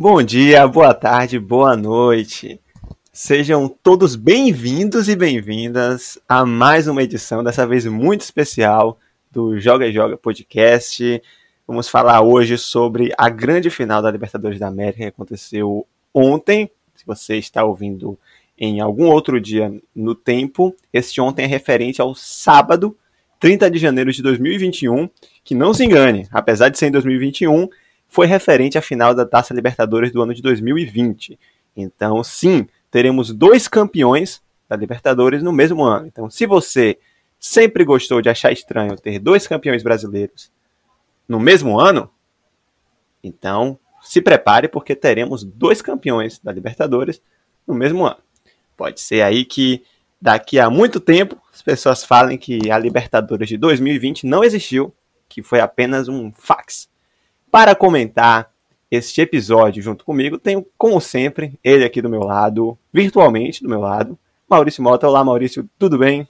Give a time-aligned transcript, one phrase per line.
[0.00, 2.60] Bom dia, boa tarde, boa noite.
[3.12, 8.96] Sejam todos bem-vindos e bem-vindas a mais uma edição, dessa vez muito especial,
[9.28, 11.20] do Joga e Joga Podcast.
[11.66, 15.84] Vamos falar hoje sobre a grande final da Libertadores da América que aconteceu
[16.14, 16.70] ontem.
[16.94, 18.16] Se você está ouvindo
[18.56, 22.96] em algum outro dia no tempo, este ontem é referente ao sábado,
[23.40, 25.10] 30 de janeiro de 2021,
[25.42, 27.68] que não se engane, apesar de ser em 2021,
[28.08, 31.38] foi referente à final da Taça Libertadores do ano de 2020.
[31.76, 36.06] Então, sim, teremos dois campeões da Libertadores no mesmo ano.
[36.06, 36.98] Então, se você
[37.38, 40.50] sempre gostou de achar estranho ter dois campeões brasileiros
[41.28, 42.10] no mesmo ano,
[43.22, 47.20] então se prepare porque teremos dois campeões da Libertadores
[47.66, 48.18] no mesmo ano.
[48.76, 49.84] Pode ser aí que
[50.20, 54.94] daqui a muito tempo as pessoas falem que a Libertadores de 2020 não existiu,
[55.28, 56.88] que foi apenas um fax.
[57.50, 58.52] Para comentar
[58.90, 63.80] este episódio junto comigo, tenho, como sempre, ele aqui do meu lado, virtualmente do meu
[63.80, 64.18] lado,
[64.48, 65.06] Maurício Mota.
[65.06, 66.28] Olá, Maurício, tudo bem?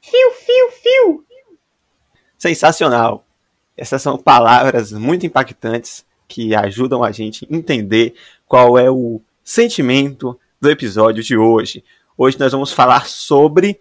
[0.00, 1.24] Fio, fio, fio!
[2.36, 3.24] Sensacional!
[3.76, 8.14] Essas são palavras muito impactantes que ajudam a gente a entender
[8.46, 11.84] qual é o sentimento do episódio de hoje.
[12.16, 13.80] Hoje nós vamos falar sobre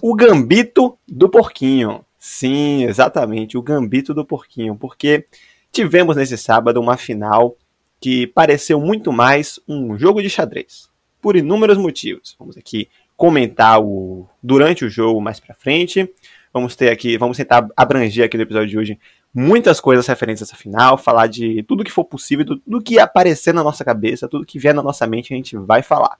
[0.00, 2.05] o gambito do porquinho.
[2.28, 5.26] Sim, exatamente, o gambito do porquinho, porque
[5.70, 7.56] tivemos nesse sábado uma final
[8.00, 10.90] que pareceu muito mais um jogo de xadrez,
[11.22, 12.34] por inúmeros motivos.
[12.36, 16.12] Vamos aqui comentar o durante o jogo mais para frente.
[16.52, 18.98] Vamos ter aqui, vamos tentar abranger aqui no episódio de hoje
[19.32, 23.54] muitas coisas referentes a essa final, falar de tudo que for possível, tudo que aparecer
[23.54, 26.18] na nossa cabeça, tudo que vier na nossa mente, a gente vai falar.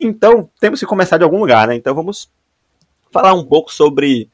[0.00, 1.76] Então, temos que começar de algum lugar, né?
[1.76, 2.28] Então vamos
[3.12, 4.28] falar um pouco sobre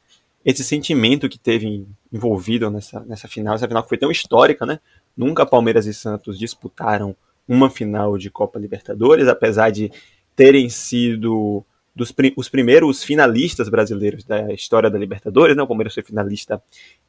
[0.47, 4.79] esse sentimento que teve envolvido nessa, nessa final, essa final que foi tão histórica, né?
[5.17, 7.17] Nunca Palmeiras e Santos disputaram
[7.49, 9.91] uma final de Copa Libertadores, apesar de
[10.37, 15.65] terem sido dos, os primeiros finalistas brasileiros da história da Libertadores, né?
[15.65, 16.63] O Palmeiras foi finalista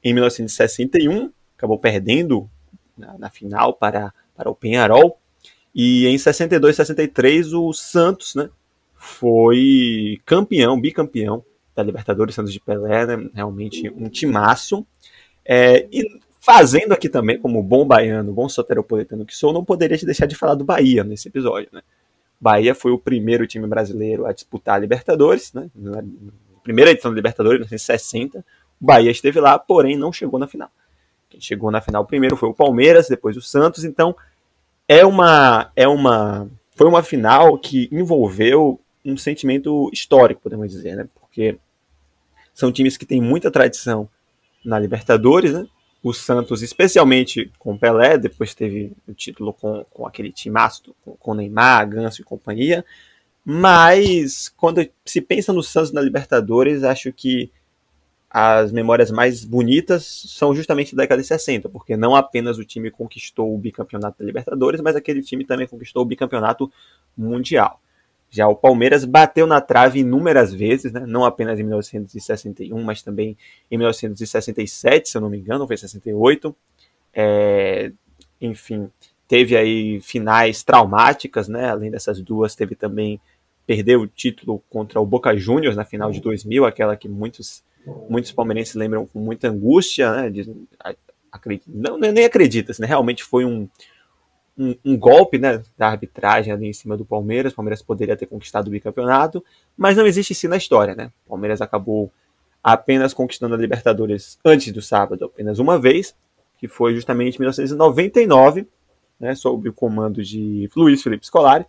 [0.03, 2.49] em 1961, acabou perdendo
[2.97, 5.19] na, na final para, para o Penharol.
[5.75, 8.49] E em 62, 63 o Santos, né,
[8.95, 11.45] foi campeão, bicampeão
[11.77, 14.85] da Libertadores Santos de Pelé, né, realmente um timaço.
[15.45, 20.25] É, e fazendo aqui também, como bom baiano, bom soteropolitano que sou, não poderia deixar
[20.25, 21.81] de falar do Bahia nesse episódio, né.
[22.39, 25.71] Bahia foi o primeiro time brasileiro a disputar a Libertadores, né?
[25.73, 26.03] Na
[26.61, 28.45] primeira edição da Libertadores, em 1960.
[28.79, 30.69] O Bahia esteve lá, porém não chegou na final.
[31.29, 33.83] Quem chegou na final primeiro foi o Palmeiras, depois o Santos.
[33.83, 34.15] Então
[34.87, 41.07] é uma, é uma, foi uma final que envolveu um sentimento histórico, podemos dizer, né?
[41.19, 41.57] Porque
[42.57, 44.09] são times que têm muita tradição
[44.65, 45.67] na Libertadores, né?
[46.01, 51.35] o Santos, especialmente com Pelé, depois teve o título com, com aquele timaço, com, com
[51.35, 52.83] Neymar, Ganso e companhia.
[53.45, 57.51] Mas quando se pensa no Santos na Libertadores, acho que
[58.27, 62.89] as memórias mais bonitas são justamente da década de 60, porque não apenas o time
[62.89, 66.71] conquistou o bicampeonato da Libertadores, mas aquele time também conquistou o bicampeonato
[67.15, 67.79] mundial.
[68.29, 71.05] Já o Palmeiras bateu na trave inúmeras vezes, né?
[71.07, 73.37] não apenas em 1961, mas também
[73.71, 76.55] em 1967, se eu não me engano, foi 68.
[77.13, 77.91] É,
[78.41, 78.89] enfim,
[79.27, 81.69] teve aí finais traumáticas, né?
[81.69, 83.19] além dessas duas, teve também
[83.65, 87.63] perdeu o título contra o Boca Juniors na final de 2000, aquela que muitos,
[88.09, 90.29] muitos palmeirenses lembram com muita angústia, né?
[90.29, 90.49] Diz,
[91.29, 92.87] acredito, não, nem acredita, né?
[92.87, 93.67] realmente foi um,
[94.57, 97.53] um, um, golpe né, da arbitragem ali em cima do Palmeiras.
[97.53, 99.43] O Palmeiras poderia ter conquistado o bicampeonato,
[99.77, 100.95] mas não existe isso na história.
[100.95, 101.11] Né?
[101.25, 102.11] O Palmeiras acabou
[102.63, 106.15] apenas conquistando a Libertadores antes do sábado, apenas uma vez,
[106.57, 108.67] que foi justamente em 1999,
[109.19, 111.65] né, sob o comando de Luiz Felipe Scolari.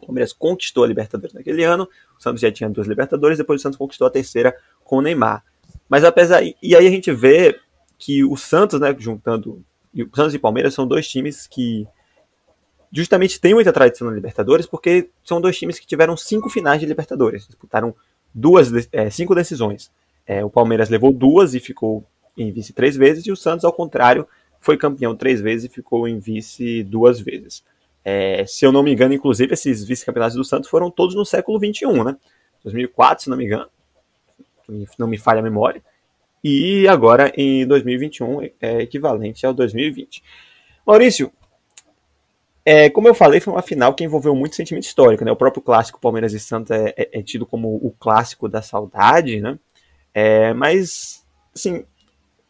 [0.00, 1.88] O Palmeiras conquistou a Libertadores naquele ano,
[2.18, 4.54] o Santos já tinha duas Libertadores, depois o Santos conquistou a terceira
[4.84, 5.42] com o Neymar.
[5.88, 6.42] Mas apesar.
[6.44, 7.58] E aí a gente vê
[7.98, 9.64] que o Santos, né, juntando
[9.96, 11.86] o Santos e Palmeiras são dois times que
[12.94, 16.86] justamente têm muita tradição na Libertadores, porque são dois times que tiveram cinco finais de
[16.86, 17.94] Libertadores, disputaram
[18.32, 19.90] duas, é, cinco decisões.
[20.26, 22.04] É, o Palmeiras levou duas e ficou
[22.36, 24.26] em vice três vezes, e o Santos, ao contrário,
[24.60, 27.64] foi campeão três vezes e ficou em vice duas vezes.
[28.04, 31.58] É, se eu não me engano, inclusive, esses vice-campeonatos do Santos foram todos no século
[31.58, 32.16] XXI, né?
[32.62, 33.66] 2004, se não me engano,
[34.98, 35.82] não me falha a memória
[36.44, 40.22] e agora em 2021 é equivalente ao 2020.
[40.86, 41.32] Maurício,
[42.64, 45.30] é, como eu falei, foi uma final que envolveu muito sentimento histórico, né?
[45.30, 49.40] O próprio clássico Palmeiras e Santos é, é, é tido como o clássico da saudade,
[49.40, 49.58] né?
[50.14, 51.24] É, mas,
[51.54, 51.84] assim,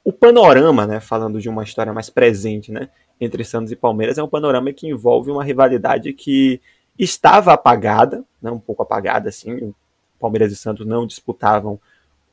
[0.04, 4.22] o panorama, né, falando de uma história mais presente, né, entre Santos e Palmeiras é
[4.22, 6.60] um panorama que envolve uma rivalidade que
[6.98, 9.74] estava apagada, né, um pouco apagada assim.
[10.20, 11.80] Palmeiras e Santos não disputavam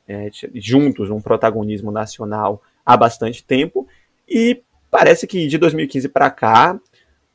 [0.08, 3.88] é, juntos um protagonismo nacional há bastante tempo
[4.28, 6.80] e parece que de 2015 para cá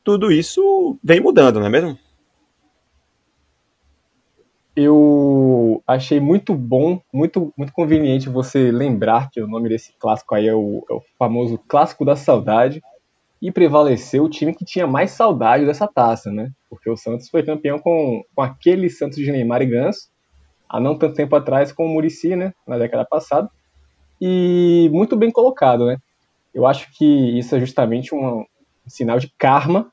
[0.07, 1.99] tudo isso vem mudando, não é mesmo?
[4.73, 10.47] Eu achei muito bom, muito, muito conveniente você lembrar que o nome desse clássico aí
[10.47, 12.81] é o, é o famoso Clássico da Saudade
[13.41, 16.51] e prevaleceu o time que tinha mais saudade dessa taça, né?
[16.69, 20.07] Porque o Santos foi campeão com, com aquele Santos de Neymar e Ganso,
[20.69, 22.53] há não tanto tempo atrás com o Murici, né?
[22.65, 23.49] Na década passada.
[24.21, 25.97] E muito bem colocado, né?
[26.53, 29.91] Eu acho que isso é justamente um, um sinal de karma,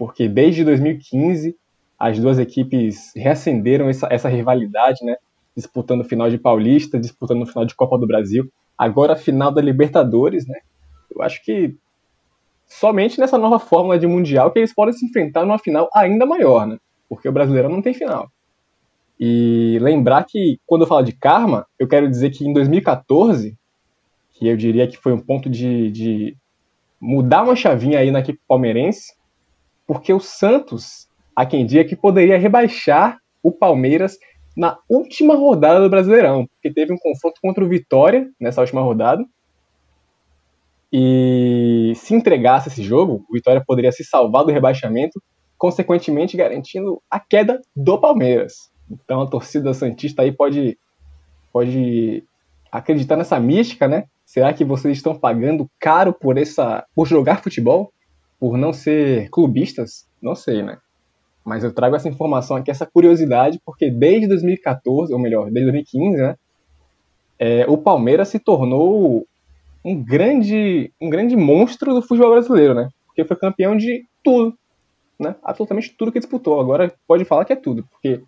[0.00, 1.54] porque desde 2015
[1.98, 5.16] as duas equipes reacenderam essa, essa rivalidade, né?
[5.54, 10.60] Disputando final de Paulista, disputando final de Copa do Brasil, agora final da Libertadores, né?
[11.14, 11.76] Eu acho que
[12.66, 16.66] somente nessa nova fórmula de Mundial que eles podem se enfrentar numa final ainda maior,
[16.66, 16.78] né?
[17.06, 18.32] Porque o brasileiro não tem final.
[19.20, 23.54] E lembrar que, quando eu falo de karma, eu quero dizer que em 2014,
[24.32, 26.36] que eu diria que foi um ponto de, de
[26.98, 29.19] mudar uma chavinha aí na equipe palmeirense,
[29.90, 34.16] porque o Santos, há quem diga que poderia rebaixar o Palmeiras
[34.56, 39.24] na última rodada do Brasileirão, porque teve um confronto contra o Vitória nessa última rodada,
[40.92, 45.20] e se entregasse esse jogo, o Vitória poderia se salvar do rebaixamento,
[45.58, 48.70] consequentemente garantindo a queda do Palmeiras.
[48.88, 50.78] Então a torcida santista aí pode
[51.52, 52.22] pode
[52.70, 54.04] acreditar nessa mística, né?
[54.24, 57.92] Será que vocês estão pagando caro por essa por jogar futebol,
[58.40, 60.08] por não ser clubistas?
[60.20, 60.78] Não sei, né?
[61.44, 66.16] Mas eu trago essa informação aqui, essa curiosidade, porque desde 2014, ou melhor, desde 2015,
[66.16, 66.36] né?
[67.38, 69.26] É, o Palmeiras se tornou
[69.84, 72.88] um grande, um grande monstro do futebol brasileiro, né?
[73.06, 74.54] Porque foi campeão de tudo,
[75.18, 75.34] né?
[75.42, 76.60] Absolutamente tudo que disputou.
[76.60, 78.22] Agora pode falar que é tudo, porque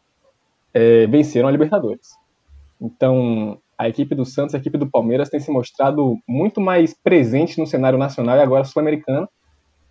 [0.73, 2.17] é, venceram a Libertadores.
[2.81, 7.59] Então, a equipe do Santos, a equipe do Palmeiras tem se mostrado muito mais presente
[7.59, 9.29] no cenário nacional e agora sul-americano,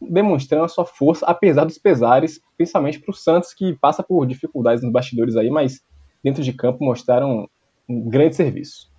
[0.01, 4.83] demonstrando a sua força, apesar dos pesares, principalmente para o Santos, que passa por dificuldades
[4.83, 5.81] nos bastidores aí, mas
[6.23, 7.47] dentro de campo mostraram
[7.87, 8.89] um grande serviço.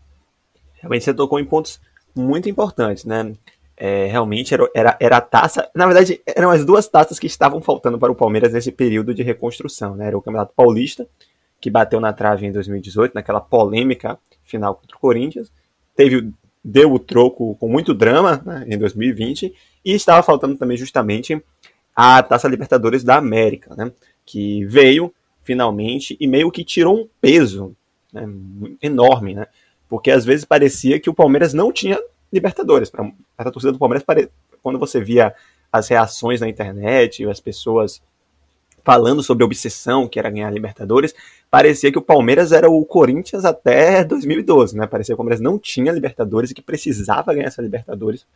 [0.75, 1.81] Realmente você tocou em pontos
[2.14, 3.34] muito importantes, né?
[3.76, 5.69] É, realmente era, era, era a taça.
[5.75, 9.22] Na verdade, eram as duas taças que estavam faltando para o Palmeiras nesse período de
[9.22, 9.96] reconstrução.
[9.96, 10.06] Né?
[10.06, 11.08] Era o Campeonato Paulista,
[11.60, 15.50] que bateu na trave em 2018, naquela polêmica final contra o Corinthians.
[15.96, 16.32] Teve,
[16.64, 19.55] deu o troco com muito drama né, em 2020.
[19.85, 21.43] E estava faltando também justamente
[21.94, 23.93] a Taça Libertadores da América, né?
[24.25, 25.12] que veio
[25.43, 27.76] finalmente e meio que tirou um peso
[28.12, 28.26] né,
[28.81, 29.47] enorme, né?
[29.88, 31.99] Porque às vezes parecia que o Palmeiras não tinha
[32.32, 32.88] Libertadores.
[32.88, 34.05] Para a torcida do Palmeiras,
[34.62, 35.35] quando você via
[35.70, 38.03] as reações na internet, as pessoas
[38.84, 41.14] falando sobre a obsessão que era ganhar Libertadores,
[41.50, 44.87] parecia que o Palmeiras era o Corinthians até 2012, né?
[44.87, 48.26] Parecia que o Palmeiras não tinha Libertadores e que precisava ganhar essa Libertadores,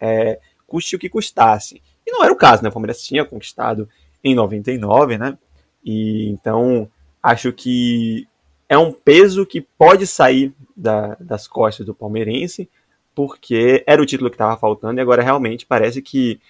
[0.00, 1.82] é, custe o que custasse.
[2.06, 2.68] E não era o caso, né?
[2.68, 3.88] O Palmeiras tinha conquistado
[4.22, 5.36] em 99, né?
[5.84, 6.88] E então
[7.22, 8.28] acho que
[8.68, 12.68] é um peso que pode sair da, das costas do palmeirense,
[13.14, 16.40] porque era o título que estava faltando e agora realmente parece que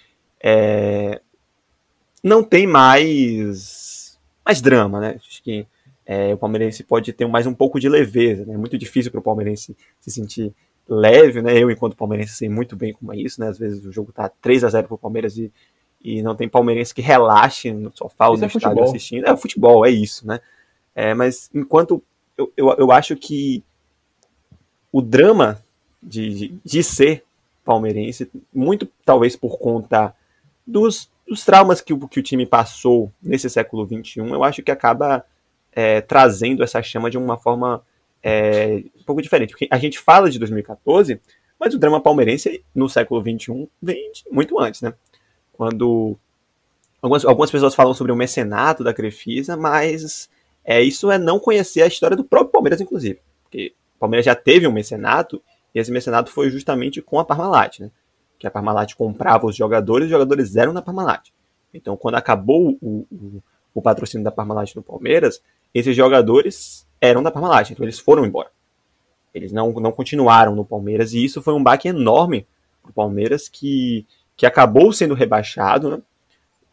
[0.42, 1.20] é,
[2.22, 5.16] não tem mais, mais drama, né?
[5.16, 5.66] Acho que
[6.04, 8.54] é, o palmeirense pode ter mais um pouco de leveza, né?
[8.54, 10.54] É muito difícil para o palmeirense se sentir
[10.88, 11.58] leve, né?
[11.58, 13.48] Eu, enquanto palmeirense, sei muito bem como é isso, né?
[13.48, 15.52] Às vezes o jogo tá 3 a 0 para o Palmeiras e,
[16.00, 18.84] e não tem palmeirense que relaxe no sofá ou no é estádio futebol.
[18.84, 19.26] assistindo.
[19.26, 20.40] É futebol, é isso, né?
[20.94, 22.02] É, mas enquanto
[22.38, 23.62] eu, eu, eu, acho que
[24.92, 25.62] o drama
[26.02, 27.24] de, de, de, ser
[27.64, 30.14] palmeirense, muito talvez por conta
[30.66, 34.70] dos, dos traumas que o, que o time passou nesse século XXI, eu acho que
[34.70, 35.24] acaba
[35.72, 37.82] é, trazendo essa chama de uma forma
[38.22, 39.50] é, um pouco diferente.
[39.50, 41.20] Porque a gente fala de 2014,
[41.58, 44.94] mas o drama palmeirense no século XXI vem muito antes, né?
[45.52, 46.16] Quando
[47.02, 50.28] algumas, algumas pessoas falam sobre o mecenato da Crefisa, mas
[50.64, 53.20] é, isso é não conhecer a história do próprio Palmeiras, inclusive.
[53.42, 55.42] Porque o Palmeiras já teve um mecenato,
[55.74, 57.90] e esse mecenato foi justamente com a Parmalat, né?
[58.38, 61.30] Que a Parmalat comprava os jogadores, os jogadores eram da Parmalat.
[61.72, 63.42] Então, quando acabou o, o,
[63.74, 65.42] o patrocínio da Parmalat no Palmeiras,
[65.74, 68.50] esses jogadores eram da Parmalat, então eles foram embora.
[69.34, 72.46] Eles não, não continuaram no Palmeiras, e isso foi um baque enorme
[72.82, 76.02] para o Palmeiras, que, que acabou sendo rebaixado, né?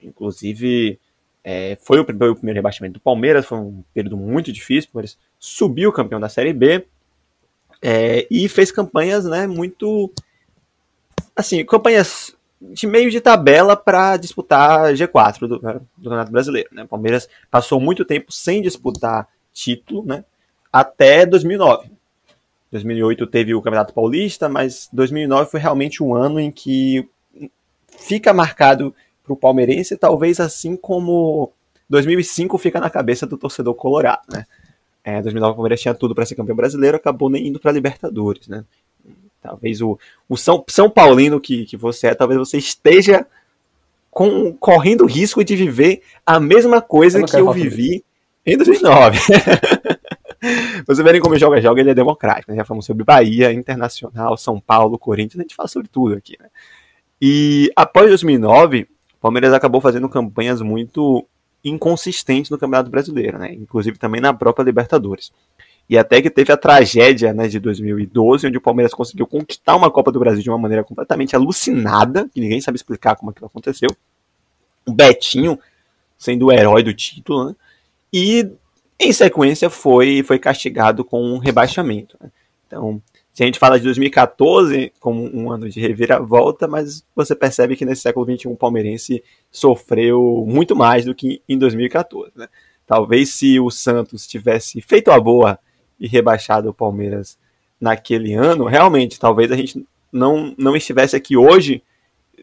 [0.01, 1.00] Inclusive,
[1.43, 5.91] é, foi o, primeiro rebaixamento do Palmeiras, foi um período muito difícil, o Palmeiras subiu
[5.91, 6.86] campeão da Série B
[7.82, 10.10] é, e fez campanhas né, muito.
[11.35, 12.35] Assim, campanhas
[12.71, 16.69] de meio de tabela para disputar G4 do, né, do Campeonato Brasileiro.
[16.71, 16.83] Né?
[16.83, 20.23] O Palmeiras passou muito tempo sem disputar título, né?
[20.71, 21.91] Até 2009.
[22.71, 27.07] 2008 teve o Campeonato Paulista, mas 2009 foi realmente um ano em que
[27.99, 31.51] fica marcado para o palmeirense, talvez assim como
[31.87, 34.45] 2005 fica na cabeça do torcedor colorado, né?
[35.03, 38.47] É, 2009 o Palmeiras tinha tudo para ser campeão brasileiro, acabou nem indo para Libertadores,
[38.47, 38.65] né?
[39.43, 43.27] Talvez o, o São, São Paulino que, que você é, talvez você esteja
[44.09, 48.03] com, correndo o risco de viver a mesma coisa eu que eu vivi
[48.45, 49.19] em 2009.
[50.85, 52.51] Você verem como joga joga, ele é democrático.
[52.51, 52.57] Né?
[52.57, 56.35] Já falamos sobre Bahia, Internacional, São Paulo, Corinthians, a gente fala sobre tudo aqui.
[56.38, 56.50] Né?
[57.21, 61.25] E após 2009, o Palmeiras acabou fazendo campanhas muito
[61.63, 63.53] inconsistentes no Campeonato Brasileiro, né?
[63.53, 65.31] inclusive também na própria Libertadores.
[65.89, 69.91] E até que teve a tragédia né, de 2012, onde o Palmeiras conseguiu conquistar uma
[69.91, 73.89] Copa do Brasil de uma maneira completamente alucinada, que ninguém sabe explicar como aquilo aconteceu.
[74.85, 75.59] O Betinho
[76.17, 77.55] sendo o herói do título, né?
[78.11, 78.49] E
[78.99, 82.17] em sequência foi, foi castigado com um rebaixamento.
[82.21, 82.31] Né?
[82.67, 83.01] Então,
[83.33, 87.85] se a gente fala de 2014 como um ano de reviravolta, mas você percebe que
[87.85, 92.31] nesse século XXI o palmeirense sofreu muito mais do que em 2014.
[92.35, 92.47] Né?
[92.85, 95.59] Talvez se o Santos tivesse feito a boa
[96.00, 97.38] e rebaixado o Palmeiras
[97.79, 101.83] naquele ano, realmente, talvez a gente não, não estivesse aqui hoje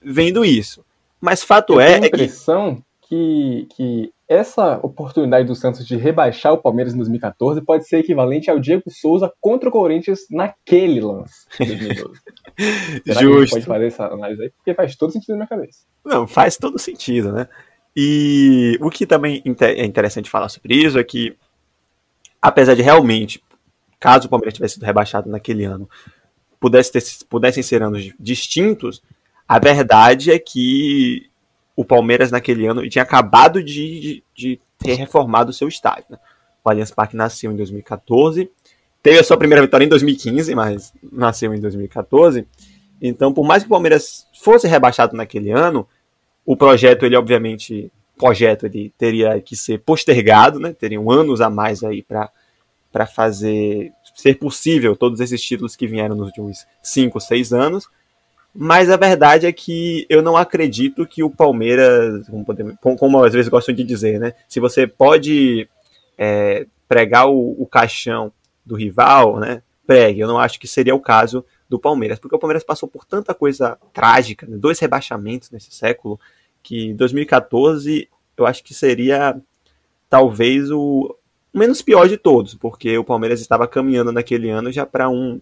[0.03, 0.85] vendo isso.
[1.21, 1.93] Mas fato Eu é.
[1.93, 7.61] Tenho a impressão que, que essa oportunidade do Santos de rebaixar o Palmeiras em 2014
[7.63, 12.21] pode ser equivalente ao Diego Souza contra o Corinthians naquele lance de 2012.
[13.05, 13.37] Será Justo.
[13.37, 14.51] que a gente pode fazer essa análise aí?
[14.51, 15.81] Porque faz todo sentido na minha cabeça.
[16.05, 17.49] Não, faz todo sentido, né?
[17.97, 21.37] E o que também é interessante falar sobre isso é que,
[22.41, 23.43] apesar de realmente
[23.99, 25.89] caso o Palmeiras tivesse sido rebaixado naquele ano,
[26.59, 29.03] pudesse ter, pudessem ser anos distintos,
[29.47, 31.29] a verdade é que
[31.77, 36.07] o Palmeiras naquele ano tinha acabado de, de, de ter reformado o seu estádio.
[36.11, 36.19] Né?
[36.65, 38.51] O Allianz Parque nasceu em 2014,
[39.03, 42.47] teve a sua primeira vitória em 2015, mas nasceu em 2014.
[43.01, 45.89] Então, por mais que o Palmeiras fosse rebaixado naquele ano,
[46.45, 47.91] o projeto, ele obviamente,
[48.21, 50.75] projeto ele teria que ser postergado, né?
[50.75, 56.27] Teriam anos a mais aí para fazer ser possível todos esses títulos que vieram nos
[56.27, 57.89] últimos 5, 6 anos.
[58.55, 63.33] Mas a verdade é que eu não acredito que o Palmeiras, como, podemos, como às
[63.33, 64.35] vezes gostam de dizer, né?
[64.49, 65.69] Se você pode
[66.19, 68.33] é, pregar o, o, caixão
[68.67, 69.63] do rival, né?
[69.87, 70.21] Pregue.
[70.21, 73.33] Eu não acho que seria o caso do Palmeiras, porque o Palmeiras passou por tanta
[73.33, 74.57] coisa trágica, né?
[74.59, 76.19] dois rebaixamentos nesse século,
[76.63, 79.41] que 2014 eu acho que seria
[80.09, 81.15] talvez o,
[81.53, 85.41] menos pior de todos, porque o Palmeiras estava caminhando naquele ano já para um,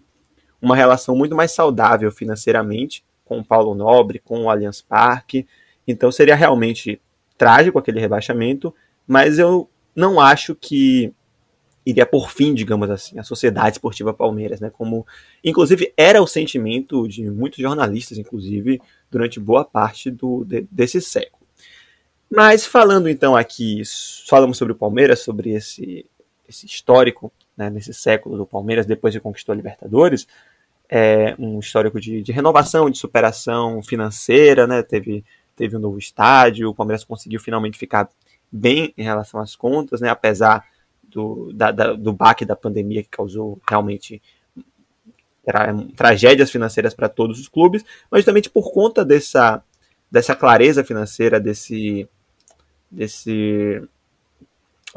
[0.61, 5.47] uma relação muito mais saudável financeiramente com o Paulo Nobre, com o Allianz Parque.
[5.87, 6.99] Então seria realmente
[7.37, 8.73] trágico aquele rebaixamento,
[9.07, 11.13] mas eu não acho que
[11.89, 14.69] iria por fim, digamos assim, a Sociedade Esportiva Palmeiras, né?
[14.69, 15.05] Como
[15.43, 21.39] inclusive era o sentimento de muitos jornalistas, inclusive durante boa parte do, de, desse século.
[22.29, 23.81] Mas falando então aqui,
[24.27, 26.05] falamos sobre o Palmeiras, sobre esse,
[26.47, 30.27] esse histórico né, nesse século do Palmeiras, depois de conquistou a Libertadores,
[30.87, 34.81] é um histórico de, de, renovação, de superação financeira, né?
[34.81, 35.23] Teve,
[35.55, 38.09] teve um novo estádio, o Palmeiras conseguiu finalmente ficar
[38.51, 40.09] bem em relação às contas, né?
[40.09, 40.65] Apesar
[41.11, 44.21] do, da, da, do baque da pandemia que causou realmente
[45.45, 49.63] tra, tragédias financeiras para todos os clubes, mas também por conta dessa,
[50.11, 52.07] dessa clareza financeira, desse
[52.91, 53.81] desse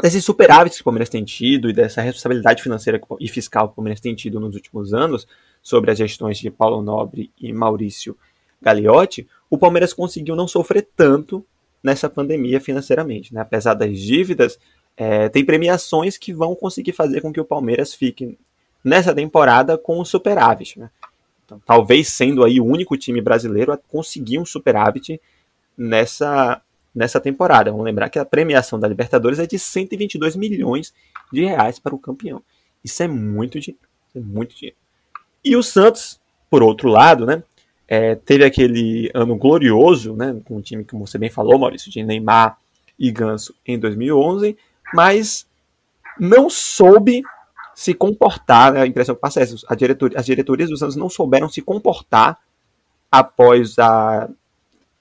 [0.00, 3.76] desses superávites que o Palmeiras tem tido e dessa responsabilidade financeira e fiscal que o
[3.76, 5.26] Palmeiras tem tido nos últimos anos
[5.62, 8.16] sobre as gestões de Paulo Nobre e Maurício
[8.60, 11.44] Gagliotti, o Palmeiras conseguiu não sofrer tanto
[11.82, 13.34] nessa pandemia financeiramente.
[13.34, 13.40] Né?
[13.40, 14.58] Apesar das dívidas,
[14.96, 18.38] é, tem premiações que vão conseguir fazer com que o Palmeiras fique
[18.84, 20.78] nessa temporada com um superávit.
[20.78, 20.90] Né?
[21.44, 25.20] Então, talvez sendo aí o único time brasileiro a conseguir um superávit
[25.76, 26.60] nessa
[26.94, 27.70] nessa temporada.
[27.70, 30.92] Vamos lembrar que a premiação da Libertadores é de 122 milhões
[31.32, 32.42] de reais para o campeão.
[32.84, 33.88] Isso é muito dinheiro.
[34.14, 34.76] É muito dinheiro.
[35.42, 36.20] E o Santos,
[36.50, 37.42] por outro lado, né,
[37.88, 42.02] é, teve aquele ano glorioso, né, com um time, como você bem falou, Maurício, de
[42.02, 42.58] Neymar
[42.98, 44.56] e Ganso em 2011,
[44.94, 45.46] mas
[46.18, 47.22] não soube
[47.74, 50.96] se comportar, né, a impressão que passa é essa, a diretoria, as diretorias do Santos
[50.96, 52.38] não souberam se comportar
[53.10, 54.28] após a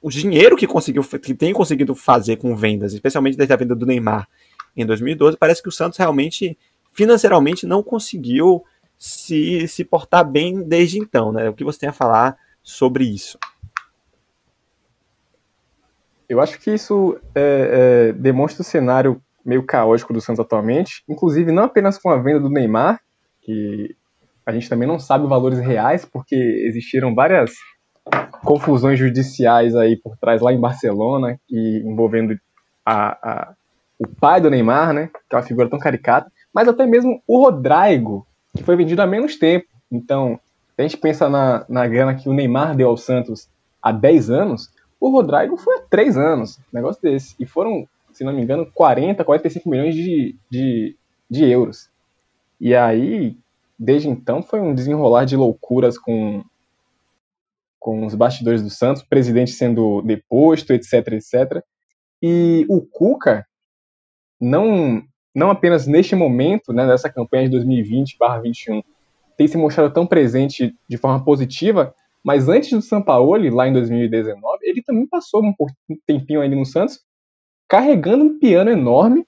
[0.02, 3.86] o dinheiro que conseguiu que tem conseguido fazer com vendas, especialmente desde a venda do
[3.86, 4.28] Neymar
[4.76, 6.58] em 2012, parece que o Santos realmente
[6.92, 8.64] financeiramente não conseguiu
[8.98, 11.50] se, se portar bem desde então, né?
[11.50, 13.38] O que você tem a falar sobre isso?
[16.28, 21.52] Eu acho que isso é, é, demonstra o cenário meio caótico do Santos atualmente, inclusive
[21.52, 23.00] não apenas com a venda do Neymar,
[23.42, 23.96] que
[24.46, 27.52] a gente também não sabe valores reais, porque existiram várias
[28.44, 32.36] confusões judiciais aí por trás lá em Barcelona, e envolvendo
[32.86, 33.54] a, a,
[34.00, 37.44] o pai do Neymar, né, que é uma figura tão caricata, mas até mesmo o
[37.44, 39.68] Rodrigo, que foi vendido há menos tempo.
[39.92, 40.40] Então,
[40.76, 43.48] se a gente pensa na, na grana que o Neymar deu ao Santos
[43.82, 44.70] há 10 anos,
[45.00, 47.36] o Rodrigo foi há 3 anos, negócio desse.
[47.40, 47.88] E foram,
[48.22, 50.96] se não me engano, 40, 45 milhões de, de,
[51.28, 51.90] de euros.
[52.60, 53.36] E aí,
[53.80, 56.44] desde então, foi um desenrolar de loucuras com,
[57.80, 61.63] com os bastidores do Santos, o presidente sendo deposto, etc, etc.
[62.22, 63.44] E o Cuca,
[64.40, 65.01] não,
[65.34, 68.84] não apenas neste momento, né, nessa campanha de 2020/21,
[69.36, 71.92] tem se mostrado tão presente de forma positiva,
[72.24, 75.56] mas antes do Sampaoli, lá em 2019, ele também passou um
[76.06, 77.00] tempinho ali no Santos,
[77.72, 79.25] carregando um piano enorme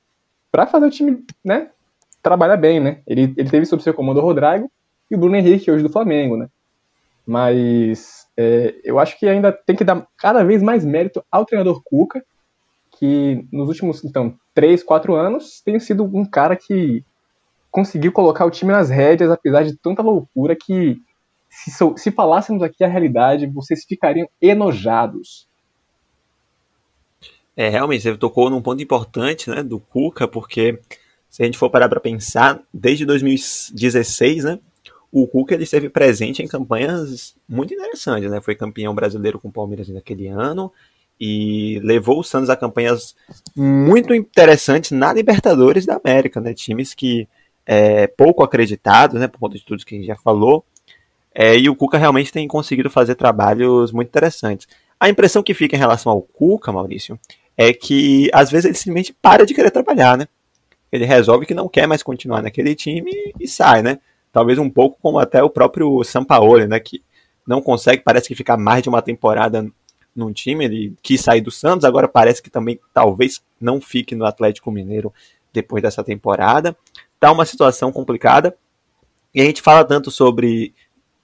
[0.51, 1.69] para fazer o time, né,
[2.21, 3.01] trabalhar bem, né?
[3.07, 4.69] Ele, ele teve sob seu comando o Rodrigo
[5.09, 6.49] e o Bruno Henrique hoje do Flamengo, né?
[7.25, 11.81] Mas é, eu acho que ainda tem que dar cada vez mais mérito ao treinador
[11.85, 12.21] Cuca,
[12.99, 17.01] que nos últimos então três, quatro anos tem sido um cara que
[17.71, 20.97] conseguiu colocar o time nas rédeas, apesar de tanta loucura que
[21.49, 25.47] se, se falássemos aqui a realidade, vocês ficariam enojados.
[27.55, 30.79] É, realmente, você tocou num ponto importante, né, do Cuca, porque
[31.29, 34.59] se a gente for parar para pensar, desde 2016, né,
[35.11, 38.41] o Cuca ele esteve presente em campanhas muito interessantes, né?
[38.41, 40.73] Foi campeão brasileiro com o Palmeiras naquele ano
[41.21, 43.15] e levou o Santos a campanhas
[43.55, 46.51] muito interessantes na Libertadores da América, né?
[46.55, 47.27] Times que
[47.63, 50.65] é, pouco acreditados, né, por conta de tudo que a gente já falou.
[51.33, 54.67] É, e o Cuca realmente tem conseguido fazer trabalhos muito interessantes.
[54.99, 57.19] A impressão que fica em relação ao Cuca, Maurício,
[57.57, 60.27] é que às vezes ele simplesmente para de querer trabalhar, né?
[60.91, 63.99] Ele resolve que não quer mais continuar naquele time e sai, né?
[64.31, 66.79] Talvez um pouco como até o próprio Sampaoli, né?
[66.79, 67.03] Que
[67.45, 69.65] não consegue, parece que ficar mais de uma temporada
[70.15, 74.25] num time, ele quis sair do Santos, agora parece que também talvez não fique no
[74.25, 75.11] Atlético Mineiro
[75.51, 76.75] depois dessa temporada
[77.23, 78.53] tá uma situação complicada.
[79.33, 80.73] E a gente fala tanto sobre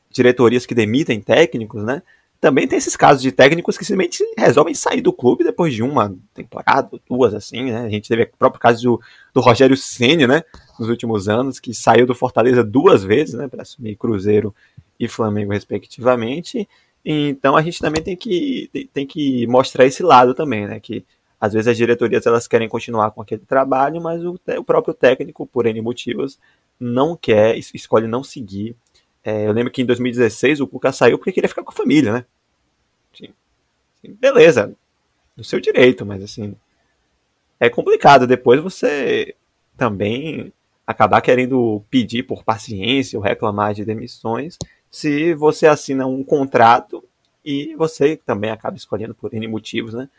[0.09, 2.01] diretorias que demitem técnicos, né?
[2.39, 6.15] Também tem esses casos de técnicos que simplesmente resolvem sair do clube depois de uma
[6.33, 7.81] temporada, duas, assim, né?
[7.85, 9.01] A gente teve o próprio caso do,
[9.33, 10.43] do Rogério Ceni, né?
[10.79, 13.47] Nos últimos anos, que saiu do Fortaleza duas vezes, né?
[13.49, 14.55] Para assumir Cruzeiro
[14.97, 16.67] e Flamengo, respectivamente.
[17.03, 20.79] Então a gente também tem que, tem que mostrar esse lado também, né?
[20.79, 21.05] Que
[21.39, 25.45] às vezes as diretorias elas querem continuar com aquele trabalho, mas o, o próprio técnico,
[25.45, 26.37] por N motivos,
[26.79, 28.75] não quer, escolhe não seguir.
[29.29, 32.11] É, eu lembro que em 2016 o Cuca saiu porque queria ficar com a família,
[32.11, 32.25] né?
[33.13, 33.33] Assim,
[34.19, 34.73] beleza,
[35.35, 36.55] no seu direito, mas assim,
[37.59, 39.35] é complicado depois você
[39.77, 40.51] também
[40.85, 44.57] acabar querendo pedir por paciência ou reclamar de demissões
[44.89, 47.03] se você assina um contrato
[47.45, 50.09] e você também acaba escolhendo por N motivos, né?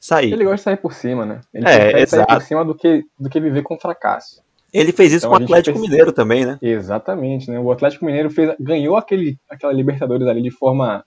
[0.00, 0.32] sair.
[0.32, 1.40] Ele gosta de sair por cima, né?
[1.52, 4.42] Ele é, sair por cima do que, do que viver com fracasso.
[4.72, 5.90] Ele fez isso então, com o Atlético fez...
[5.90, 6.58] Mineiro também, né?
[6.62, 7.58] Exatamente, né?
[7.58, 11.04] O Atlético Mineiro fez, ganhou aquele, aquela Libertadores ali de forma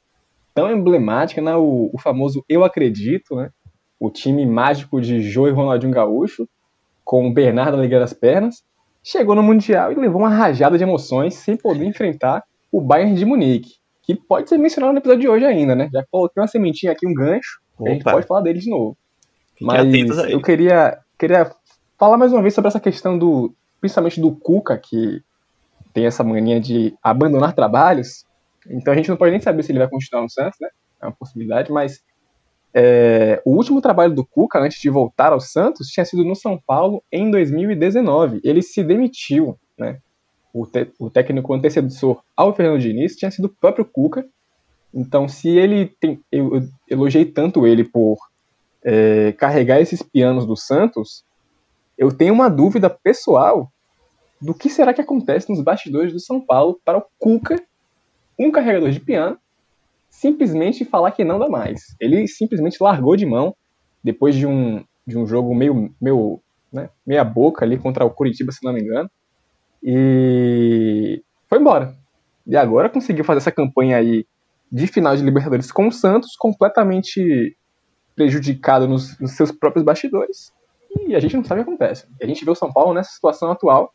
[0.53, 1.55] tão emblemática, né?
[1.55, 3.49] O, o famoso Eu Acredito, né?
[3.99, 6.47] O time mágico de Jô e Ronaldinho Gaúcho,
[7.03, 8.63] com o Bernardo na Liga das Pernas,
[9.03, 13.25] chegou no Mundial e levou uma rajada de emoções sem poder enfrentar o Bayern de
[13.25, 15.89] Munique, que pode ser mencionado no episódio de hoje ainda, né?
[15.91, 17.89] Já coloquei uma sementinha aqui, um gancho, Opa.
[17.89, 18.97] A gente pode falar dele de novo.
[19.53, 21.51] Fiquem Mas eu queria, queria
[22.03, 23.55] falar mais uma vez sobre essa questão do.
[23.79, 25.21] Principalmente do Cuca, que
[25.93, 28.25] tem essa mania de abandonar trabalhos.
[28.69, 30.67] Então a gente não pode nem saber se ele vai continuar no Santos, né?
[31.01, 32.01] É uma possibilidade, mas
[32.73, 36.57] é, o último trabalho do Cuca antes de voltar ao Santos tinha sido no São
[36.65, 38.41] Paulo em 2019.
[38.43, 39.99] Ele se demitiu, né?
[40.53, 44.25] O, te, o técnico antecessor ao Fernando Diniz tinha sido o próprio Cuca,
[44.93, 46.19] então, se ele tem.
[46.31, 48.17] Eu, eu elogiei tanto ele por
[48.83, 51.25] é, carregar esses pianos do Santos,
[51.97, 53.71] eu tenho uma dúvida pessoal
[54.41, 57.61] do que será que acontece nos bastidores do São Paulo para o Cuca,
[58.37, 59.37] um carregador de piano,
[60.09, 61.95] simplesmente falar que não dá mais.
[61.99, 63.55] Ele simplesmente largou de mão
[64.03, 66.39] depois de um, de um jogo meio, meio
[66.71, 69.09] né, meia boca ali contra o Curitiba, se não me engano,
[69.81, 71.95] e foi embora.
[72.45, 74.25] E agora conseguiu fazer essa campanha aí
[74.71, 77.55] de final de Libertadores com o Santos, completamente
[78.15, 80.51] prejudicado nos, nos, seus próprios bastidores.
[81.13, 82.07] E a gente não sabe o que acontece.
[82.19, 83.93] A gente vê o São Paulo nessa situação atual,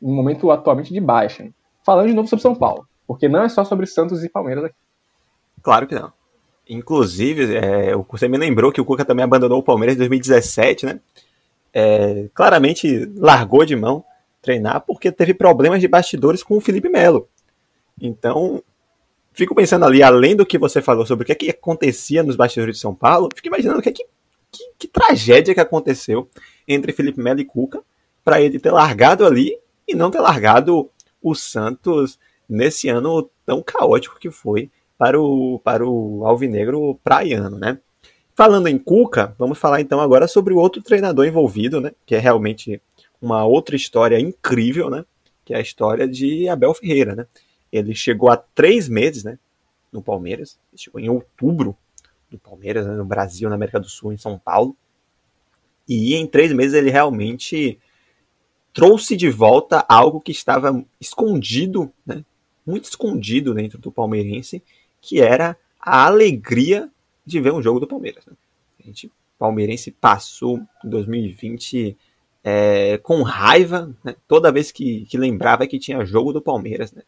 [0.00, 1.48] um momento atualmente de baixa.
[1.82, 4.76] Falando de novo sobre São Paulo, porque não é só sobre Santos e Palmeiras aqui.
[5.62, 6.12] Claro que não.
[6.68, 11.00] Inclusive, é, você me lembrou que o Cuca também abandonou o Palmeiras em 2017, né?
[11.72, 14.04] É, claramente largou de mão
[14.42, 17.26] treinar porque teve problemas de bastidores com o Felipe Melo.
[17.98, 18.62] Então,
[19.32, 22.36] fico pensando ali, além do que você falou sobre o que, é que acontecia nos
[22.36, 24.06] bastidores de São Paulo, fico imaginando o que, é que,
[24.50, 26.28] que, que tragédia que aconteceu
[26.66, 27.82] entre Felipe Melo e Cuca
[28.24, 30.90] para ele ter largado ali e não ter largado
[31.22, 37.78] o Santos nesse ano tão caótico que foi para o, para o Alvinegro praiano, né?
[38.34, 41.92] Falando em Cuca, vamos falar então agora sobre o outro treinador envolvido, né?
[42.06, 42.80] Que é realmente
[43.20, 45.04] uma outra história incrível, né?
[45.44, 47.26] Que é a história de Abel Ferreira, né?
[47.72, 49.38] Ele chegou há três meses, né?
[49.90, 51.76] No Palmeiras, chegou em outubro
[52.30, 54.76] do Palmeiras, né, no Brasil, na América do Sul, em São Paulo.
[55.88, 57.78] E em três meses ele realmente
[58.72, 62.24] trouxe de volta algo que estava escondido, né?
[62.66, 64.62] Muito escondido dentro do palmeirense
[65.00, 66.90] que era a alegria
[67.24, 68.26] de ver um jogo do Palmeiras.
[68.26, 68.32] Né?
[68.80, 71.96] A gente, palmeirense, passou em 2020
[72.42, 74.14] é, com raiva, né?
[74.26, 76.92] toda vez que, que lembrava que tinha jogo do Palmeiras.
[76.92, 77.02] Né?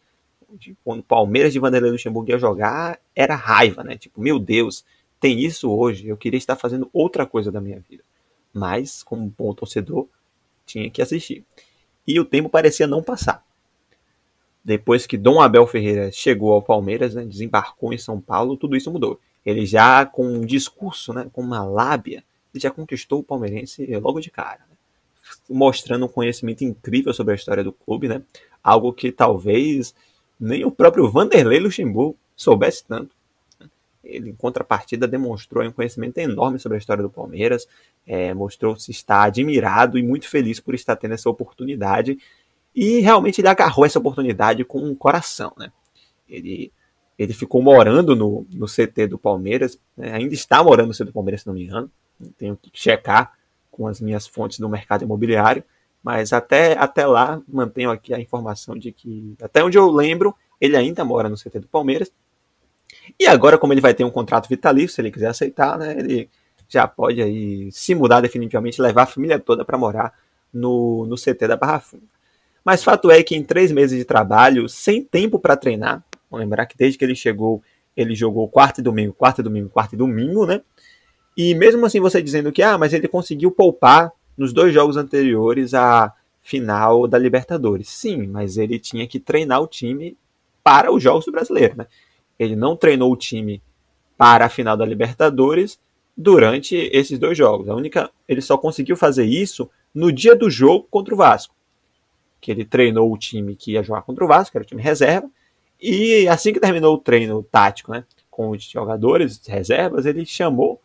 [0.84, 3.96] Quando o Palmeiras de Vanderlei Luxemburgo ia jogar, era raiva, né?
[3.96, 4.84] Tipo, meu Deus,
[5.20, 8.02] tem isso hoje, eu queria estar fazendo outra coisa da minha vida.
[8.52, 10.08] Mas, como bom torcedor,
[10.66, 11.44] tinha que assistir.
[12.06, 13.44] E o tempo parecia não passar
[14.64, 18.90] depois que Dom Abel Ferreira chegou ao Palmeiras, né, desembarcou em São Paulo, tudo isso
[18.90, 19.18] mudou.
[19.44, 24.20] Ele já com um discurso, né, com uma lábia, ele já conquistou o palmeirense logo
[24.20, 24.76] de cara, né,
[25.48, 28.22] mostrando um conhecimento incrível sobre a história do clube, né,
[28.62, 29.94] algo que talvez
[30.38, 33.14] nem o próprio Vanderlei Luxemburgo soubesse tanto.
[34.02, 37.66] Ele, em contrapartida, demonstrou um conhecimento enorme sobre a história do Palmeiras,
[38.06, 42.18] é, mostrou-se estar admirado e muito feliz por estar tendo essa oportunidade
[42.74, 45.72] e realmente ele agarrou essa oportunidade com o um coração, né?
[46.28, 46.72] Ele,
[47.18, 50.12] ele ficou morando no, no CT do Palmeiras, né?
[50.12, 51.90] ainda está morando no CT do Palmeiras, se não me engano.
[52.38, 53.32] Tenho que checar
[53.70, 55.64] com as minhas fontes do mercado imobiliário,
[56.02, 60.76] mas até, até lá mantenho aqui a informação de que, até onde eu lembro, ele
[60.76, 62.12] ainda mora no CT do Palmeiras.
[63.18, 66.28] E agora, como ele vai ter um contrato vitalício, se ele quiser aceitar, né, ele
[66.68, 70.14] já pode aí se mudar definitivamente, levar a família toda para morar
[70.52, 72.04] no, no CT da Barra Funda.
[72.64, 76.66] Mas fato é que em três meses de trabalho, sem tempo para treinar, vamos lembrar
[76.66, 77.62] que desde que ele chegou,
[77.96, 80.60] ele jogou quarta e domingo, quarta e domingo, quarta e domingo, né?
[81.36, 85.74] E mesmo assim você dizendo que, ah, mas ele conseguiu poupar nos dois jogos anteriores
[85.74, 87.88] à final da Libertadores.
[87.88, 90.16] Sim, mas ele tinha que treinar o time
[90.62, 91.86] para os jogos do brasileiro, né?
[92.40, 93.62] Ele não treinou o time
[94.18, 95.78] para a final da Libertadores
[96.16, 97.68] durante esses dois jogos.
[97.68, 101.54] A única, ele só conseguiu fazer isso no dia do jogo contra o Vasco
[102.40, 104.82] que ele treinou o time que ia jogar contra o Vasco, que era o time
[104.82, 105.28] reserva,
[105.80, 110.80] e assim que terminou o treino tático, né, com os jogadores reservas, ele chamou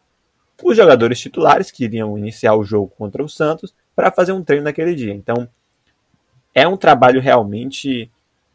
[0.63, 4.65] os jogadores titulares que iriam iniciar o jogo contra o Santos para fazer um treino
[4.65, 5.13] naquele dia.
[5.13, 5.47] Então,
[6.53, 8.09] é um trabalho realmente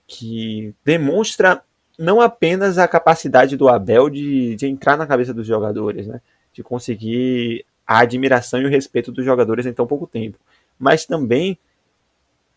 [0.07, 1.63] que demonstra
[2.01, 6.63] não apenas a capacidade do Abel de, de entrar na cabeça dos jogadores, né, de
[6.63, 10.39] conseguir a admiração e o respeito dos jogadores em tão pouco tempo,
[10.79, 11.59] mas também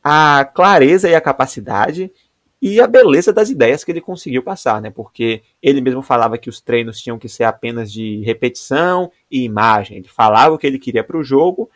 [0.02, 2.10] a clareza e a capacidade
[2.62, 4.90] e a beleza das ideias que ele conseguiu passar, né?
[4.90, 9.98] Porque ele mesmo falava que os treinos tinham que ser apenas de repetição e imagem.
[9.98, 11.70] Ele falava o que ele queria para o jogo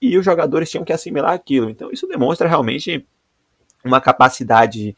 [0.00, 1.68] e os jogadores tinham que assimilar aquilo.
[1.68, 3.04] Então isso demonstra realmente
[3.84, 4.96] uma capacidade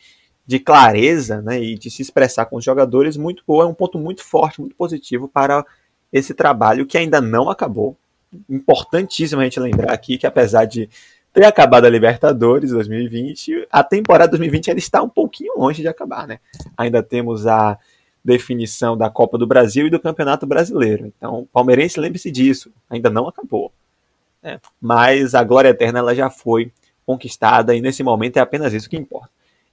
[0.51, 4.01] de clareza, né, e de se expressar com os jogadores muito boa, é um ponto
[4.01, 5.65] muito forte, muito positivo para
[6.13, 7.97] esse trabalho que ainda não acabou.
[8.49, 10.91] Importantíssimo a gente lembrar aqui que apesar de
[11.33, 16.27] ter acabado a Libertadores 2020, a temporada 2020 ainda está um pouquinho longe de acabar,
[16.27, 16.41] né?
[16.77, 17.79] Ainda temos a
[18.25, 21.07] definição da Copa do Brasil e do Campeonato Brasileiro.
[21.07, 23.71] Então, palmeirense, lembre-se disso, ainda não acabou.
[24.43, 24.61] Né?
[24.81, 26.73] Mas a glória eterna ela já foi
[27.07, 29.31] conquistada e nesse momento é apenas isso que importa.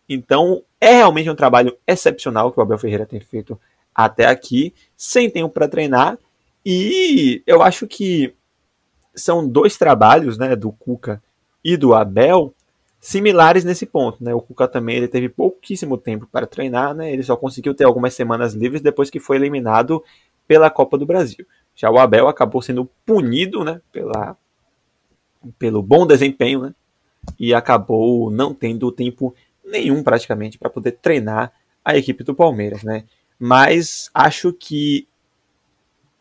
[0.07, 3.59] Então, é realmente um trabalho excepcional que o Abel Ferreira tem feito
[3.93, 6.17] até aqui, sem tempo para treinar,
[6.65, 8.35] e eu acho que
[9.15, 11.21] são dois trabalhos né, do Cuca
[11.63, 12.53] e do Abel
[12.99, 14.33] similares nesse ponto, né?
[14.33, 17.11] O Cuca também ele teve pouquíssimo tempo para treinar, né?
[17.11, 20.03] Ele só conseguiu ter algumas semanas livres depois que foi eliminado
[20.47, 21.45] pela Copa do Brasil.
[21.75, 23.81] Já o Abel acabou sendo punido, né?
[23.91, 24.35] Pela,
[25.57, 26.75] pelo bom desempenho, né?
[27.39, 29.33] E acabou não tendo tempo
[29.67, 31.51] nenhum praticamente para poder treinar
[31.83, 33.03] a equipe do Palmeiras, né?
[33.39, 35.07] Mas acho que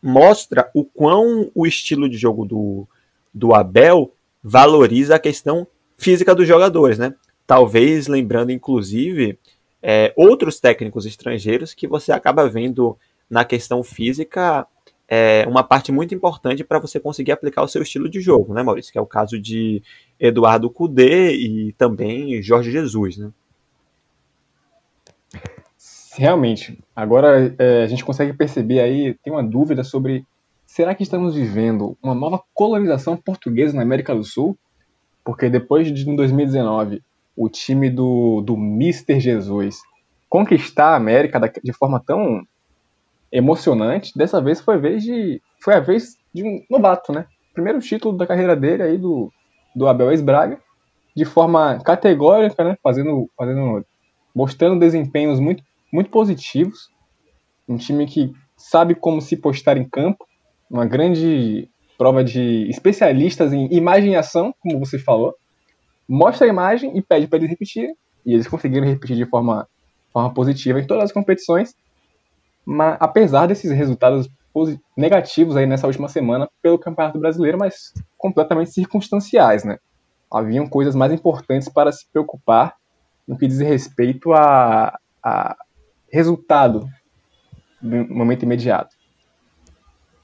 [0.01, 2.87] mostra o quão o estilo de jogo do,
[3.33, 7.15] do Abel valoriza a questão física dos jogadores, né?
[7.45, 9.39] Talvez lembrando, inclusive,
[9.81, 12.97] é, outros técnicos estrangeiros que você acaba vendo
[13.29, 14.67] na questão física
[15.07, 18.61] é uma parte muito importante para você conseguir aplicar o seu estilo de jogo, né,
[18.61, 18.91] Maurício?
[18.91, 19.81] Que é o caso de
[20.19, 23.31] Eduardo Cudê e também Jorge Jesus, né?
[26.17, 26.79] Realmente.
[26.95, 30.25] Agora é, a gente consegue perceber aí, tem uma dúvida sobre
[30.65, 34.57] será que estamos vivendo uma nova colonização portuguesa na América do Sul?
[35.23, 37.03] Porque depois de em 2019
[37.35, 39.77] o time do, do Mister Jesus
[40.27, 42.45] conquistar a América de forma tão
[43.31, 47.27] emocionante, dessa vez foi a vez de, foi a vez de um novato, né?
[47.53, 49.31] Primeiro título da carreira dele aí do,
[49.77, 50.59] do Abel Ex-Braga,
[51.15, 52.77] de forma categórica, né?
[52.81, 53.85] Fazendo, fazendo,
[54.33, 56.89] mostrando desempenhos muito, muito positivos.
[57.67, 60.25] Um time que sabe como se postar em campo,
[60.69, 65.35] uma grande prova de especialistas em imagem e ação, como você falou.
[66.07, 69.67] Mostra a imagem e pede para eles repetirem, e eles conseguiram repetir de forma,
[70.11, 71.75] forma positiva em todas as competições
[72.69, 74.27] mas, apesar desses resultados
[74.95, 79.77] negativos aí nessa última semana pelo Campeonato Brasileiro, mas completamente circunstanciais, né?
[80.31, 82.75] Haviam coisas mais importantes para se preocupar
[83.27, 85.55] no que diz respeito a, a
[86.11, 86.87] resultado
[87.81, 88.95] no momento imediato.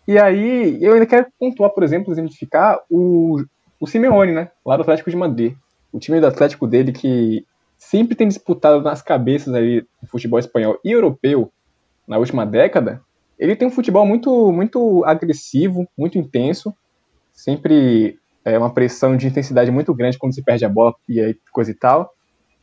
[0.08, 3.42] E aí, eu ainda quero pontuar, por exemplo, exemplificar o,
[3.80, 4.52] o Simeone, né?
[4.66, 5.56] Lá do Atlético de Madrid.
[5.92, 7.46] O time do Atlético dele que
[7.78, 11.52] sempre tem disputado nas cabeças ali do futebol espanhol e europeu
[12.08, 13.02] na última década,
[13.38, 16.74] ele tem um futebol muito, muito agressivo, muito intenso,
[17.32, 21.38] sempre é uma pressão de intensidade muito grande quando se perde a bola e aí
[21.52, 22.14] coisa e tal.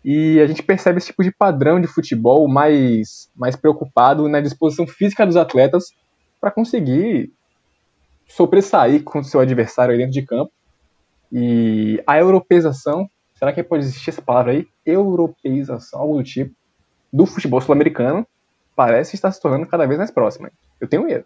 [0.04, 4.86] E a gente percebe esse tipo de padrão de futebol mais, mais preocupado na disposição
[4.86, 5.92] física dos atletas
[6.40, 7.32] para conseguir
[8.26, 10.50] sobressair com o seu adversário aí dentro de campo.
[11.30, 14.66] E a europeização, será que pode existir essa palavra aí?
[14.86, 16.54] Europeização, algo do tipo,
[17.12, 18.26] do futebol sul-americano,
[18.74, 20.50] parece estar se tornando cada vez mais próxima.
[20.80, 21.24] Eu tenho medo.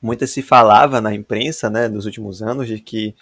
[0.00, 3.14] Muito se falava na imprensa, né, nos últimos anos, de que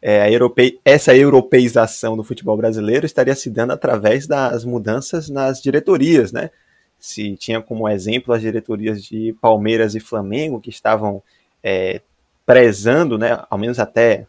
[0.00, 0.80] é, europe...
[0.84, 6.50] essa europeização do futebol brasileiro estaria se dando através das mudanças nas diretorias, né?
[6.98, 11.22] Se tinha como exemplo as diretorias de Palmeiras e Flamengo que estavam
[11.62, 12.00] é,
[12.44, 14.26] prezando, né, ao menos até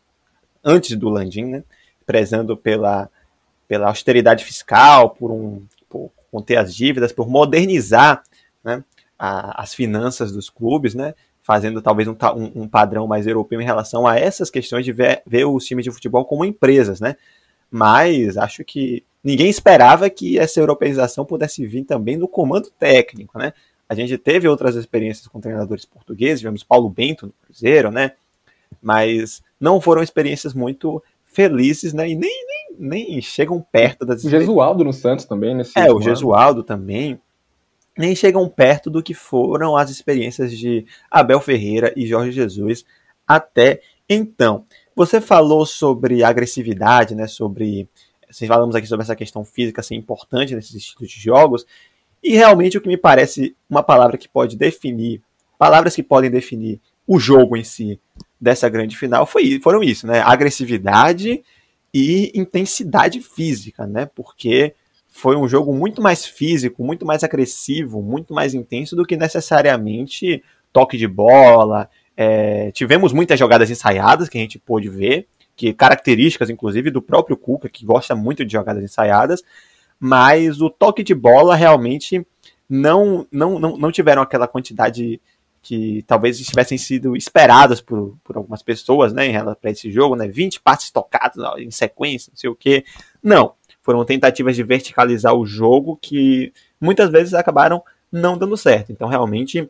[0.63, 1.63] antes do Landim, né,
[2.05, 3.09] prezando pela,
[3.67, 5.63] pela austeridade fiscal, por um
[6.33, 8.23] conter as dívidas, por modernizar
[8.63, 8.83] né,
[9.19, 12.15] a, as finanças dos clubes, né, fazendo talvez um,
[12.55, 15.91] um, padrão mais europeu em relação a essas questões de ver, ver os times de
[15.91, 17.15] futebol como empresas, né?
[17.69, 23.53] Mas acho que ninguém esperava que essa europeização pudesse vir também no comando técnico, né?
[23.87, 28.13] A gente teve outras experiências com treinadores portugueses, tivemos Paulo Bento no Cruzeiro, né?
[28.81, 32.07] Mas não foram experiências muito felizes, né?
[32.09, 34.23] E nem, nem, nem chegam perto das.
[34.23, 35.77] O Gesualdo no Santos também, nesse.
[35.77, 37.19] É, o Gesualdo também.
[37.95, 42.83] Nem chegam perto do que foram as experiências de Abel Ferreira e Jorge Jesus
[43.27, 44.65] até então.
[44.95, 47.27] Você falou sobre agressividade, né?
[47.27, 47.87] Sobre.
[48.29, 51.65] Vocês falamos aqui sobre essa questão física ser assim, importante nesses estilos de jogos.
[52.23, 55.21] E realmente o que me parece uma palavra que pode definir,
[55.57, 57.99] palavras que podem definir o jogo em si
[58.39, 60.21] dessa grande final foi, foram isso, né?
[60.21, 61.43] Agressividade
[61.93, 64.05] e intensidade física, né?
[64.05, 64.73] Porque
[65.09, 70.43] foi um jogo muito mais físico, muito mais agressivo, muito mais intenso do que necessariamente
[70.71, 71.87] toque de bola.
[72.17, 77.37] É, tivemos muitas jogadas ensaiadas que a gente pôde ver, que características, inclusive, do próprio
[77.37, 79.43] Cuca, que gosta muito de jogadas ensaiadas,
[79.99, 82.25] mas o toque de bola realmente
[82.67, 85.21] não, não, não, não tiveram aquela quantidade
[85.63, 90.15] que talvez tivessem sido esperadas por, por algumas pessoas, né, em relação a esse jogo,
[90.15, 92.83] né, 20 passes tocados em sequência, não sei o que.
[93.23, 98.91] Não, foram tentativas de verticalizar o jogo que muitas vezes acabaram não dando certo.
[98.91, 99.69] Então, realmente,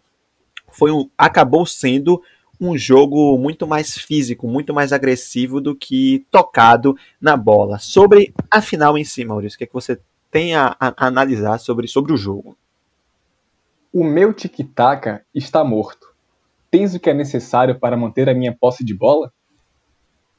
[0.72, 2.22] foi um, acabou sendo
[2.60, 7.78] um jogo muito mais físico, muito mais agressivo do que tocado na bola.
[7.78, 10.00] Sobre a final em si, Maurício, o que, é que você
[10.32, 12.58] tem a, a analisar sobre, sobre o jogo?
[13.94, 16.08] O meu tic-tac está morto.
[16.72, 19.32] Tens o que é necessário para manter a minha posse de bola?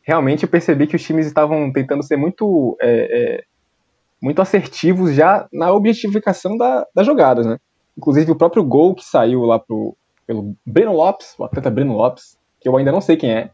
[0.03, 3.45] Realmente eu percebi que os times estavam tentando ser muito, é, é,
[4.21, 7.59] muito assertivos já na objetificação da, das jogadas, né?
[7.97, 12.37] Inclusive o próprio gol que saiu lá pro, pelo Breno Lopes, o atleta Breno Lopes,
[12.61, 13.51] que eu ainda não sei quem é,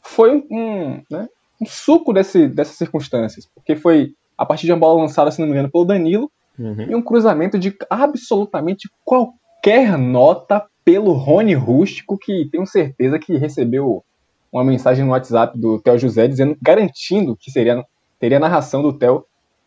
[0.00, 1.28] foi um, um, né,
[1.60, 5.46] um suco desse, dessas circunstâncias, porque foi a partir de uma bola lançada, se não
[5.46, 6.90] me engano, pelo Danilo, Uhum.
[6.90, 14.04] E um cruzamento de absolutamente qualquer nota pelo Rony Rústico, que tenho certeza que recebeu
[14.52, 17.82] uma mensagem no WhatsApp do Theo José dizendo, garantindo que seria,
[18.18, 19.24] teria a narração do Theo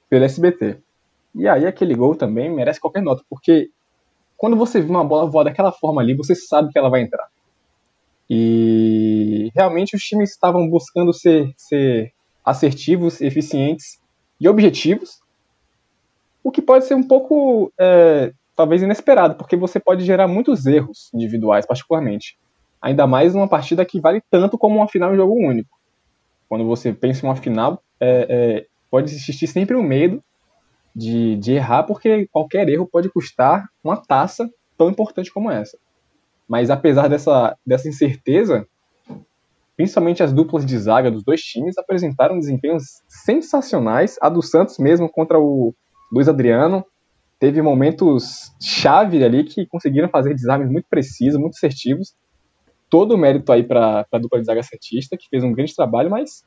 [0.07, 0.77] pelo SBT.
[1.33, 3.69] E aí aquele gol também merece qualquer nota, porque
[4.37, 7.27] quando você vê uma bola voar daquela forma ali, você sabe que ela vai entrar.
[8.29, 12.11] E realmente os times estavam buscando ser, ser
[12.45, 13.99] assertivos, eficientes
[14.39, 15.22] e objetivos,
[16.43, 21.09] o que pode ser um pouco, é, talvez, inesperado, porque você pode gerar muitos erros
[21.13, 22.37] individuais, particularmente.
[22.81, 25.69] Ainda mais numa partida que vale tanto como uma final em jogo único.
[26.49, 30.21] Quando você pensa em uma final, é, é, pode existir sempre o medo
[30.93, 35.77] de, de errar, porque qualquer erro pode custar uma taça tão importante como essa.
[36.47, 38.67] Mas apesar dessa, dessa incerteza,
[39.75, 44.17] principalmente as duplas de zaga dos dois times apresentaram desempenhos sensacionais.
[44.21, 45.73] A do Santos mesmo contra o
[46.13, 46.85] Luiz Adriano
[47.39, 52.13] teve momentos chave ali que conseguiram fazer desarmes muito precisos, muito assertivos.
[52.87, 56.11] Todo o mérito aí para a dupla de zaga Santista, que fez um grande trabalho,
[56.11, 56.45] mas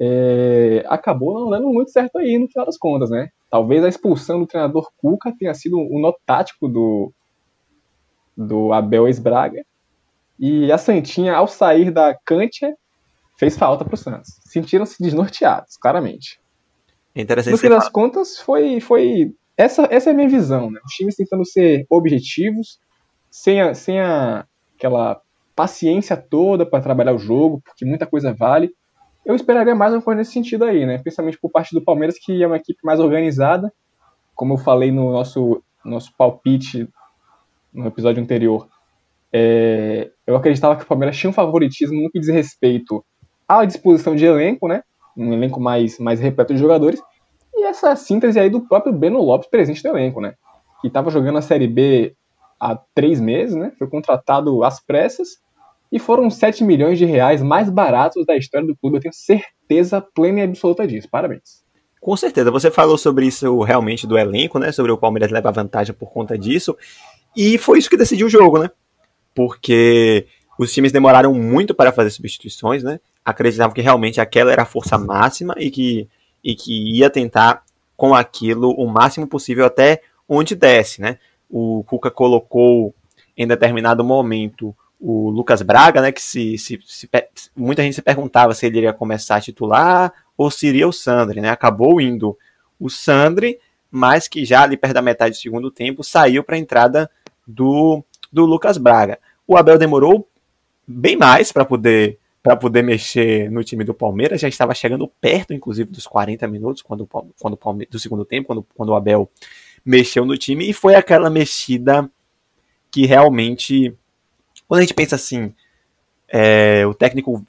[0.00, 3.28] é, acabou não dando muito certo aí no final das contas, né?
[3.48, 7.12] Talvez a expulsão do treinador Cuca tenha sido um nó tático do,
[8.36, 9.64] do Abel Esbraga.
[10.38, 12.74] E a Santinha, ao sair da Cantia,
[13.36, 14.40] fez falta para o Santos.
[14.44, 16.40] Sentiram-se desnorteados, claramente.
[17.14, 20.70] É interessante no fim das contas, foi, foi essa, essa é a minha visão.
[20.70, 20.80] Né?
[20.84, 22.78] Os times tentando ser objetivos,
[23.30, 24.46] sem, a, sem a,
[24.76, 25.20] aquela
[25.54, 28.70] paciência toda para trabalhar o jogo, porque muita coisa vale.
[29.24, 30.98] Eu esperaria mais uma coisa nesse sentido aí, né?
[30.98, 33.72] Principalmente por parte do Palmeiras, que é uma equipe mais organizada.
[34.34, 36.88] Como eu falei no nosso, nosso palpite
[37.72, 38.66] no episódio anterior,
[39.32, 43.04] é, eu acreditava que o Palmeiras tinha um favoritismo no que diz respeito
[43.46, 44.82] à disposição de elenco, né?
[45.16, 47.00] Um elenco mais, mais repleto de jogadores.
[47.54, 50.34] E essa síntese aí do próprio Beno Lopes presente no elenco, né?
[50.80, 52.14] Que estava jogando a Série B
[52.58, 53.72] há três meses, né?
[53.78, 55.38] Foi contratado às pressas.
[55.92, 58.98] E foram 7 milhões de reais mais baratos da história do clube.
[58.98, 61.08] Eu tenho certeza plena e absoluta disso.
[61.10, 61.64] Parabéns.
[62.00, 64.72] Com certeza, você falou sobre isso realmente do elenco, né?
[64.72, 66.76] Sobre o Palmeiras levar vantagem por conta disso.
[67.36, 68.70] E foi isso que decidiu o jogo, né?
[69.34, 70.26] Porque
[70.58, 73.00] os times demoraram muito para fazer substituições, né?
[73.24, 76.08] Acreditavam que realmente aquela era a força máxima e que,
[76.42, 77.62] e que ia tentar
[77.96, 81.18] com aquilo o máximo possível até onde desce, né?
[81.50, 82.94] O Cuca colocou
[83.36, 86.12] em determinado momento o Lucas Braga, né?
[86.12, 87.08] Que se, se, se,
[87.56, 91.40] muita gente se perguntava se ele iria começar a titular ou se iria o Sandri,
[91.40, 91.50] né?
[91.50, 92.38] Acabou indo
[92.78, 93.58] o Sandri,
[93.90, 97.10] mas que já ali perto da metade do segundo tempo saiu para a entrada
[97.46, 99.18] do, do Lucas Braga.
[99.46, 100.28] O Abel demorou
[100.86, 105.52] bem mais para poder para poder mexer no time do Palmeiras, já estava chegando perto,
[105.52, 107.58] inclusive, dos 40 minutos quando, quando
[107.90, 109.30] do segundo tempo, quando, quando o Abel
[109.84, 112.10] mexeu no time, e foi aquela mexida
[112.90, 113.94] que realmente,
[114.66, 115.54] quando a gente pensa assim,
[116.28, 117.44] é, o, técnico,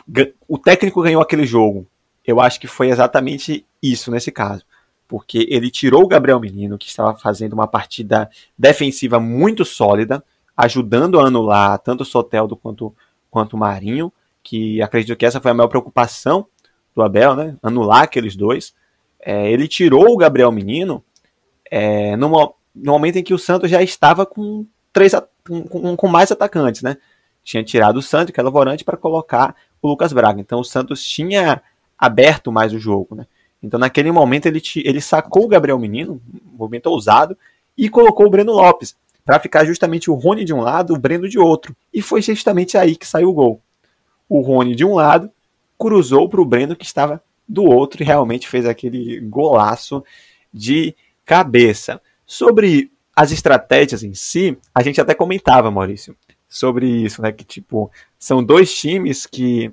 [0.47, 1.87] o técnico ganhou aquele jogo,
[2.25, 4.65] eu acho que foi exatamente isso nesse caso
[5.11, 10.23] porque ele tirou o Gabriel Menino, que estava fazendo uma partida defensiva muito sólida,
[10.55, 12.95] ajudando a anular tanto o Soteldo quanto,
[13.29, 14.09] quanto o Marinho,
[14.43, 16.47] que acredito que essa foi a maior preocupação
[16.95, 17.55] do Abel, né?
[17.61, 18.73] Anular aqueles dois.
[19.19, 21.03] É, ele tirou o Gabriel Menino
[21.69, 22.29] é, no,
[22.75, 25.13] no, momento em que o Santos já estava com três
[25.47, 26.97] com, com mais atacantes, né?
[27.43, 30.39] Tinha tirado o Santos, que era o volante, para colocar o Lucas Braga.
[30.39, 31.61] Então o Santos tinha
[31.97, 33.25] aberto mais o jogo, né?
[33.63, 36.19] Então, naquele momento, ele, ele sacou o Gabriel Menino,
[36.51, 37.37] movimento ousado,
[37.77, 41.29] e colocou o Breno Lopes, para ficar justamente o Rony de um lado, o Breno
[41.29, 41.75] de outro.
[41.93, 43.61] E foi justamente aí que saiu o gol.
[44.33, 45.29] O Rony de um lado
[45.77, 50.01] cruzou para o Breno que estava do outro e realmente fez aquele golaço
[50.53, 52.01] de cabeça.
[52.25, 56.15] Sobre as estratégias em si, a gente até comentava, Maurício,
[56.47, 57.33] sobre isso, né?
[57.33, 59.69] Que tipo, são dois times que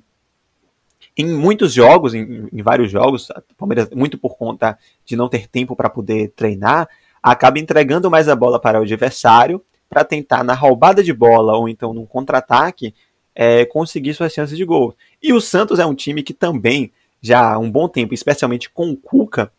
[1.17, 5.77] em muitos jogos, em, em vários jogos, Palmeiras, muito por conta de não ter tempo
[5.77, 6.89] para poder treinar,
[7.23, 11.69] acaba entregando mais a bola para o adversário para tentar, na roubada de bola ou
[11.69, 12.95] então num contra-ataque,
[13.41, 14.97] é, conseguir suas chances de gol.
[15.23, 16.91] E o Santos é um time que também,
[17.23, 19.53] já há um bom tempo, especialmente com o Cuca,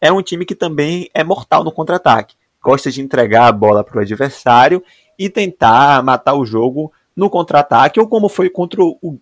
[0.00, 2.36] é um time que também é mortal no contra-ataque.
[2.62, 4.82] Gosta de entregar a bola para o adversário
[5.18, 9.18] e tentar matar o jogo no contra-ataque, ou como foi contra o, o,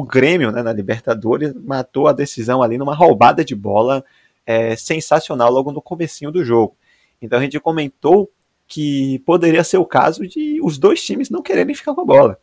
[0.00, 4.04] o Grêmio né, na Libertadores, matou a decisão ali numa roubada de bola
[4.44, 6.76] é, sensacional logo no comecinho do jogo.
[7.22, 8.30] Então a gente comentou
[8.68, 12.38] que poderia ser o caso de os dois times não quererem ficar com a bola.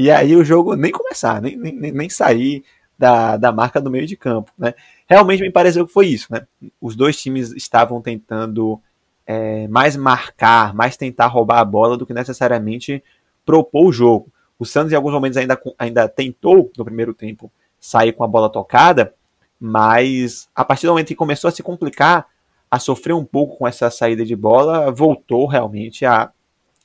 [0.00, 2.64] E aí o jogo nem começar, nem, nem, nem sair
[2.98, 4.50] da, da marca do meio de campo.
[4.58, 4.72] Né?
[5.06, 6.32] Realmente me pareceu que foi isso.
[6.32, 6.46] Né?
[6.80, 8.80] Os dois times estavam tentando
[9.26, 13.04] é, mais marcar, mais tentar roubar a bola do que necessariamente
[13.44, 14.32] propor o jogo.
[14.58, 18.48] O Santos, em alguns momentos, ainda, ainda tentou, no primeiro tempo, sair com a bola
[18.48, 19.12] tocada,
[19.60, 22.26] mas a partir do momento que começou a se complicar,
[22.70, 26.32] a sofrer um pouco com essa saída de bola, voltou realmente a,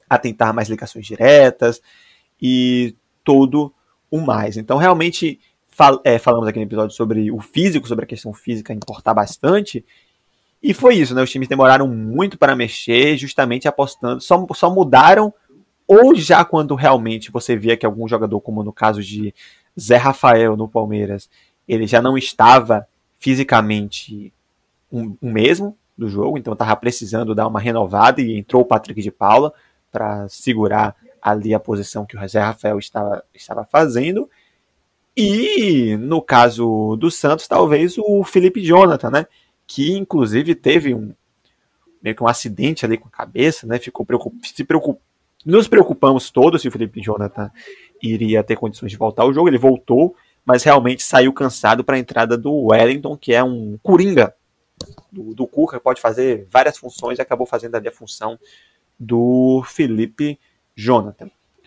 [0.09, 1.81] a tentar mais ligações diretas
[2.41, 2.93] e
[3.25, 3.73] todo
[4.09, 4.55] o mais.
[4.55, 8.73] Então, realmente, fal é, falamos aqui no episódio sobre o físico, sobre a questão física
[8.73, 9.83] importar bastante.
[10.63, 11.21] E foi isso, né?
[11.21, 14.21] Os times demoraram muito para mexer, justamente apostando.
[14.21, 15.33] Só, só mudaram,
[15.87, 19.33] ou já quando realmente você via que algum jogador, como no caso de
[19.79, 21.29] Zé Rafael no Palmeiras,
[21.67, 22.87] ele já não estava
[23.19, 24.33] fisicamente
[24.89, 28.65] o um, um mesmo do jogo, então estava precisando dar uma renovada e entrou o
[28.65, 29.53] Patrick de Paula
[29.91, 30.95] para segurar
[31.25, 34.29] ali a posição que o Zé Rafael estava, estava fazendo.
[35.17, 39.27] E no caso do Santos, talvez o Felipe Jonathan, né?
[39.65, 41.15] Que inclusive teve um
[41.99, 43.79] meio que um acidente ali com a cabeça, né?
[43.79, 44.35] Ficou preocup...
[44.47, 44.99] se preocup...
[45.43, 47.49] nos preocupamos todos se o Felipe Jonathan
[48.03, 49.47] iria ter condições de voltar ao jogo.
[49.47, 50.15] Ele voltou,
[50.45, 54.31] mas realmente saiu cansado para a entrada do Wellington, que é um coringa
[55.11, 58.37] do, do Cuca, pode fazer várias funções e acabou fazendo ali a função
[58.99, 60.45] do Felipe Jonathan.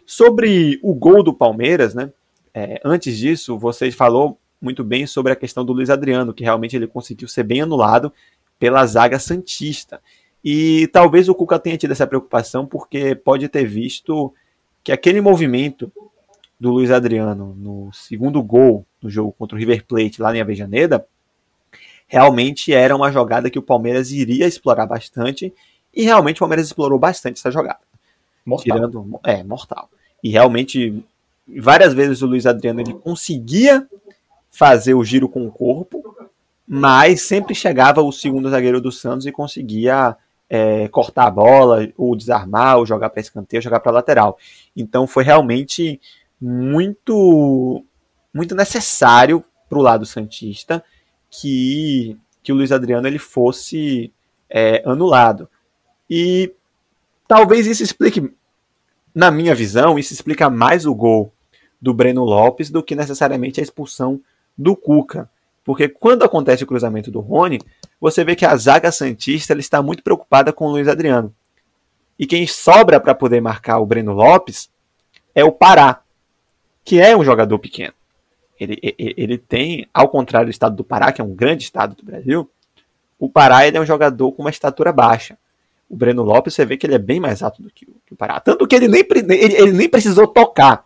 [0.07, 2.13] Sobre o gol do Palmeiras, né?
[2.53, 6.75] É, antes disso, você falou muito bem sobre a questão do Luiz Adriano, que realmente
[6.75, 8.13] ele conseguiu ser bem anulado
[8.59, 10.01] pela zaga Santista.
[10.45, 14.33] E talvez o Cuca tenha tido essa preocupação porque pode ter visto
[14.83, 15.93] que aquele movimento
[16.59, 21.07] do Luiz Adriano no segundo gol no jogo contra o River Plate lá em Avejaneda
[22.07, 25.53] realmente era uma jogada que o Palmeiras iria explorar bastante
[25.95, 27.88] e realmente o Palmeiras explorou bastante essa jogada.
[28.49, 28.77] Mortal.
[28.77, 29.91] Tirando, é, mortal.
[30.25, 31.05] E realmente
[31.47, 33.87] várias vezes o Luiz Adriano ele conseguia
[34.51, 36.03] fazer o giro com o corpo,
[36.67, 40.17] mas sempre chegava o segundo zagueiro do Santos e conseguia
[40.49, 44.39] é, cortar a bola, ou desarmar, ou jogar para escanteio, jogar para lateral.
[44.75, 46.01] Então foi realmente
[46.41, 47.85] muito
[48.33, 50.83] muito necessário para o lado santista
[51.31, 54.13] que, que o Luiz Adriano ele fosse
[54.49, 55.49] é, anulado.
[56.09, 56.53] E
[57.29, 58.33] talvez isso explique,
[59.15, 61.33] na minha visão, isso explica mais o gol
[61.81, 64.21] do Breno Lopes do que necessariamente a expulsão
[64.57, 65.31] do Cuca.
[65.63, 67.61] Porque quando acontece o cruzamento do Rony,
[68.01, 71.33] você vê que a zaga Santista ele está muito preocupada com o Luiz Adriano.
[72.19, 74.71] E quem sobra para poder marcar o Breno Lopes
[75.35, 76.01] é o Pará,
[76.85, 77.93] que é um jogador pequeno.
[78.59, 81.95] Ele, ele, ele tem, ao contrário do estado do Pará, que é um grande estado
[81.95, 82.51] do Brasil,
[83.19, 85.39] o Pará ele é um jogador com uma estatura baixa.
[85.89, 88.13] O Breno Lopes, você vê que ele é bem mais alto do que o, que
[88.13, 88.41] o Pará.
[88.41, 90.85] Tanto que ele nem, ele, ele nem precisou tocar,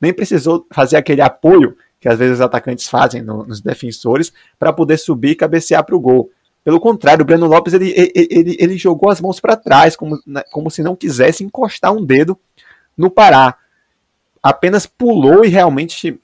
[0.00, 4.72] nem precisou fazer aquele apoio que às vezes os atacantes fazem no, nos defensores para
[4.72, 6.30] poder subir e cabecear para o gol.
[6.64, 10.18] Pelo contrário, o Breno Lopes ele, ele, ele, ele jogou as mãos para trás, como,
[10.50, 12.36] como se não quisesse encostar um dedo
[12.96, 13.56] no Pará.
[14.42, 16.20] Apenas pulou e realmente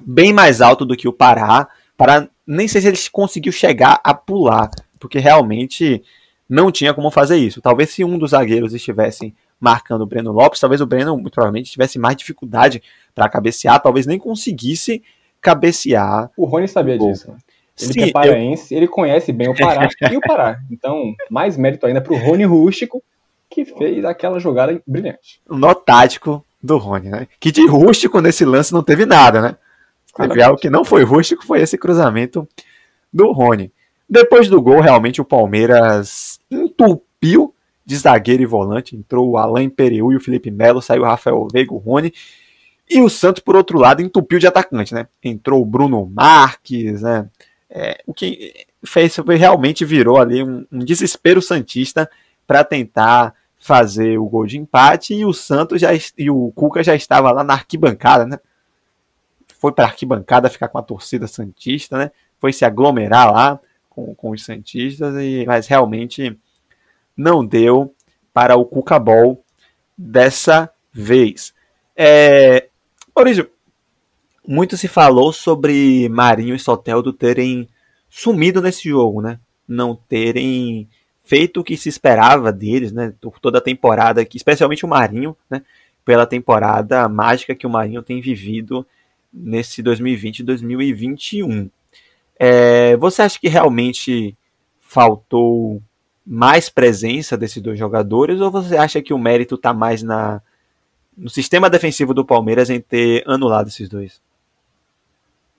[0.00, 1.68] bem mais alto do que o Pará.
[1.96, 6.02] Pará, nem sei se ele conseguiu chegar a pular, porque realmente
[6.48, 7.60] não tinha como fazer isso.
[7.60, 11.70] Talvez se um dos zagueiros estivesse marcando o Breno Lopes, talvez o Breno muito provavelmente
[11.70, 12.82] tivesse mais dificuldade
[13.14, 15.02] para cabecear, talvez nem conseguisse
[15.40, 16.30] cabecear.
[16.36, 17.30] O Rony sabia disso.
[17.30, 17.36] Né?
[17.80, 18.78] Ele Sim, é paraense, eu...
[18.78, 20.60] ele conhece bem o Pará e o Pará.
[20.70, 23.02] Então, mais mérito ainda para o Rony Rústico,
[23.50, 25.40] que fez aquela jogada brilhante.
[25.48, 27.28] O nó tático do Rony, né?
[27.38, 29.56] Que de rústico nesse lance não teve nada, né?
[30.16, 32.48] Teve algo que não foi rústico, foi esse cruzamento
[33.12, 33.72] do Rony.
[34.08, 38.96] Depois do gol, realmente o Palmeiras entupiu de zagueiro e volante.
[38.96, 42.12] Entrou o Alain Pereu e o Felipe Melo, saiu o Rafael Veiga, o Rony.
[42.88, 45.06] E o Santos, por outro lado, entupiu de atacante, né?
[45.22, 47.28] Entrou o Bruno Marques, né?
[47.70, 48.52] É, o que
[48.84, 52.08] fez realmente virou ali um, um desespero santista
[52.46, 56.94] para tentar fazer o gol de empate e o Santos já e o Cuca já
[56.94, 58.38] estava lá na arquibancada, né?
[59.64, 62.10] foi para arquibancada ficar com a torcida Santista, né?
[62.38, 63.58] Foi se aglomerar lá
[63.94, 66.38] com, com os Santistas, e, mas realmente
[67.16, 67.94] não deu
[68.32, 69.44] para o Cucabol
[69.96, 71.54] dessa vez.
[71.96, 72.68] É,
[74.46, 77.68] muito se falou sobre Marinho e Soteldo terem
[78.10, 79.38] sumido nesse jogo, né?
[79.66, 80.88] Não terem
[81.24, 83.14] feito o que se esperava deles, né?
[83.20, 85.62] Por toda a temporada, especialmente o Marinho, né?
[86.04, 88.86] Pela temporada mágica que o Marinho tem vivido
[89.32, 91.70] nesse 2020 e 2021.
[92.38, 94.36] É, você acha que realmente
[94.80, 95.80] faltou
[96.26, 100.40] mais presença desses dois jogadores ou você acha que o mérito está mais na,
[101.16, 104.22] no sistema defensivo do Palmeiras em ter anulado esses dois?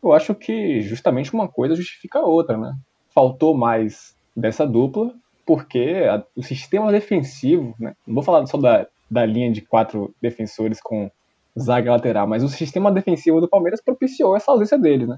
[0.04, 2.76] Eu acho que justamente uma coisa justifica a outra, né?
[3.14, 5.14] Faltou mais dessa dupla
[5.46, 7.96] porque a, o sistema defensivo, né?
[8.06, 11.10] Não vou falar só da, da linha de quatro defensores com
[11.58, 15.18] zaga lateral, mas o sistema defensivo do Palmeiras propiciou essa ausência deles, né?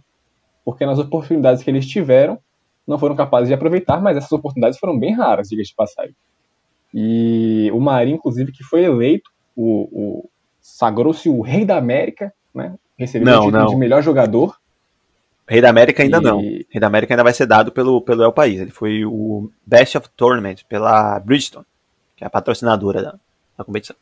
[0.68, 2.38] Porque nas oportunidades que eles tiveram,
[2.86, 6.14] não foram capazes de aproveitar, mas essas oportunidades foram bem raras, diga de passagem.
[6.94, 10.30] E o Marinho, inclusive, que foi eleito, o, o
[10.62, 12.76] sagrou-se o rei da América, né?
[12.98, 13.70] Recebeu Não, o título não.
[13.70, 14.58] de melhor jogador.
[15.48, 16.42] Rei da América ainda E- não.
[16.42, 18.60] Rei da América ainda vai ser dado pelo, pelo El País.
[18.60, 21.66] Ele foi o Best of Tournament pela Bridgestone,
[22.14, 23.16] que é a patrocinadora da,
[23.58, 23.96] da competição.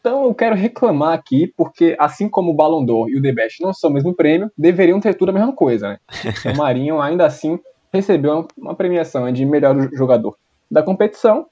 [0.00, 3.62] Então eu quero reclamar aqui, porque assim como o Ballon d'Or e o The Best
[3.62, 5.98] não são o mesmo prêmio, deveriam ter tudo a mesma coisa, né?
[6.52, 7.58] o Marinho ainda assim
[7.92, 10.36] recebeu uma- premiação de melhor jogador
[10.70, 11.46] da competição,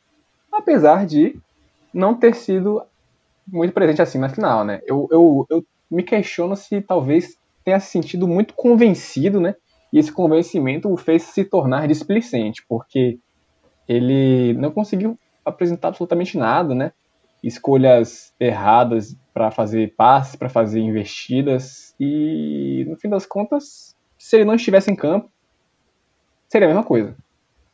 [0.50, 1.36] apesar de
[1.92, 2.82] não ter sido
[3.46, 4.80] muito presente assim na final, né?
[4.86, 9.54] Eu, eu, eu me questiono se talvez tenha se sentido muito convencido, né?
[9.92, 13.18] E esse convencimento o fez se tornar displicente, porque
[13.88, 16.92] ele não conseguiu apresentar absolutamente nada, né?
[17.42, 24.44] Escolhas erradas para fazer passes, para fazer investidas, e no fim das contas, se ele
[24.44, 25.30] não estivesse em campo,
[26.48, 27.16] seria a mesma coisa.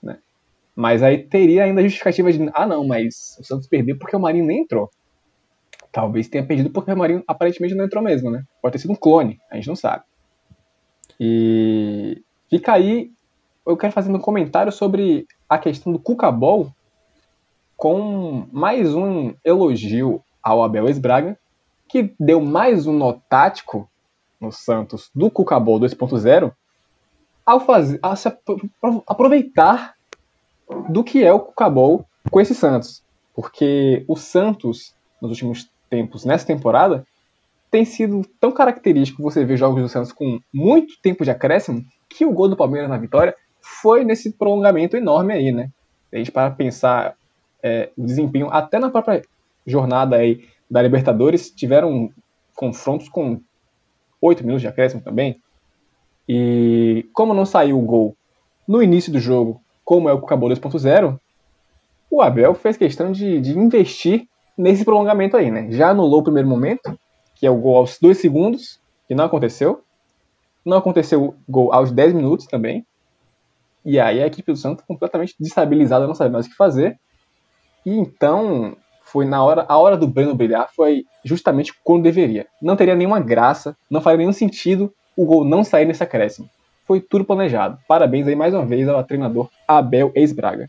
[0.02, 0.18] Né?
[0.76, 4.20] Mas aí teria ainda a justificativa de, ah não, mas o Santos perdeu porque o
[4.20, 4.90] Marinho nem entrou.
[5.90, 8.44] Talvez tenha perdido porque o Marinho aparentemente não entrou mesmo, né?
[8.60, 10.04] Pode ter sido um clone, a gente não sabe.
[11.18, 13.12] E fica aí,
[13.66, 16.74] eu quero fazer um comentário sobre a questão do Cucabol
[17.77, 21.39] com mais um elogio ao Abel Esbraga,
[21.89, 23.89] que deu mais um nó tático
[24.41, 26.53] no Santos do Cucabol 2.0
[27.47, 28.70] ao fazer, a se apro-
[29.07, 29.95] aproveitar
[30.89, 33.03] do que é o Cucabol com esse Santos.
[33.35, 37.07] Porque o Santos, nos últimos tempos, nessa temporada,
[37.70, 42.25] tem sido tão característico você ver jogos do Santos com muito tempo de acréscimo que
[42.25, 45.70] o gol do Palmeiras na vitória foi nesse prolongamento enorme aí, né?
[46.12, 47.16] A gente para pensar
[47.64, 49.22] é, o desempenho, até na própria
[49.66, 52.10] jornada aí da Libertadores, tiveram
[52.54, 53.40] confrontos com
[54.20, 55.40] oito minutos de acréscimo também.
[56.28, 58.14] E como não saiu o gol
[58.68, 61.18] no início do jogo, como é o Cucabol 2.0,
[62.10, 65.70] o Abel fez questão de, de investir nesse prolongamento aí, né?
[65.70, 66.98] Já anulou o primeiro momento,
[67.34, 69.82] que é o gol aos dois segundos, que não aconteceu.
[70.64, 72.86] Não aconteceu o gol aos 10 minutos também.
[73.84, 76.98] E aí a equipe do Santos completamente destabilizada, não sabe mais o que fazer.
[77.85, 82.47] E então foi na hora, a hora do Breno brilhar foi justamente quando deveria.
[82.61, 86.51] Não teria nenhuma graça, não faria nenhum sentido o gol não sair nesse acréscimo.
[86.87, 87.78] Foi tudo planejado.
[87.87, 90.68] Parabéns aí mais uma vez ao treinador Abel Ex-Braga.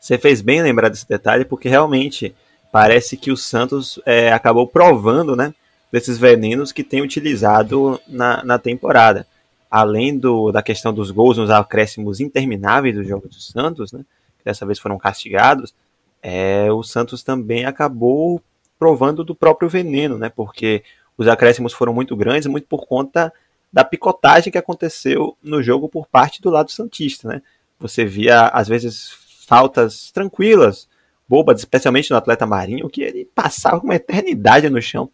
[0.00, 2.34] Você fez bem lembrar desse detalhe, porque realmente
[2.72, 5.54] parece que o Santos é, acabou provando, né,
[5.92, 9.26] desses venenos que tem utilizado na, na temporada.
[9.70, 14.00] Além do, da questão dos gols nos acréscimos intermináveis do jogo do Santos, né,
[14.38, 15.74] que dessa vez foram castigados,
[16.22, 18.42] é, o Santos também acabou
[18.78, 20.82] provando do próprio veneno, né, porque
[21.16, 23.32] os acréscimos foram muito grandes, muito por conta
[23.72, 27.42] da picotagem que aconteceu no jogo por parte do lado santista, né?
[27.78, 29.10] Você via às vezes
[29.46, 30.88] faltas tranquilas,
[31.28, 35.10] bobas, especialmente no atleta Marinho, que ele passava uma eternidade no chão.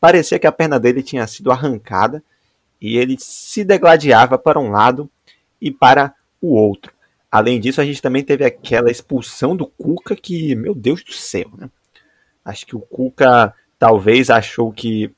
[0.00, 2.22] Parecia que a perna dele tinha sido arrancada
[2.80, 5.08] e ele se degladiava para um lado
[5.60, 6.92] e para o outro.
[7.30, 11.50] Além disso, a gente também teve aquela expulsão do Cuca que, meu Deus do céu,
[11.56, 11.70] né?
[12.44, 15.14] Acho que o Cuca talvez achou que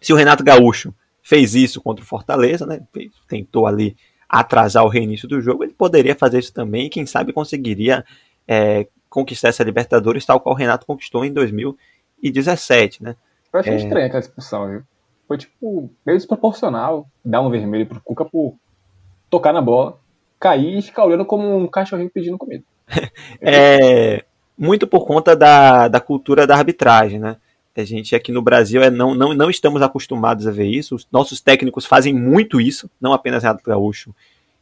[0.00, 0.92] se o Renato Gaúcho
[1.22, 2.80] fez isso contra o Fortaleza, né?
[3.28, 3.96] Tentou ali
[4.28, 8.04] atrasar o reinício do jogo, ele poderia fazer isso também e quem sabe conseguiria
[8.48, 13.14] é, conquistar essa Libertadores tal qual o Renato conquistou em 2017, né?
[13.52, 13.76] Eu achei É.
[13.76, 14.82] estranha aquela expulsão, viu?
[15.28, 18.54] Foi tipo meio desproporcional dar um vermelho pro Cuca por
[19.30, 19.98] tocar na bola,
[20.42, 22.64] cair e ficar olhando como um cachorrinho pedindo comida.
[23.40, 24.24] É
[24.58, 27.36] muito por conta da, da cultura da arbitragem, né?
[27.74, 30.94] A gente aqui no Brasil é, não, não, não estamos acostumados a ver isso.
[30.94, 34.14] Os nossos técnicos fazem muito isso, não apenas Renato Gaúcho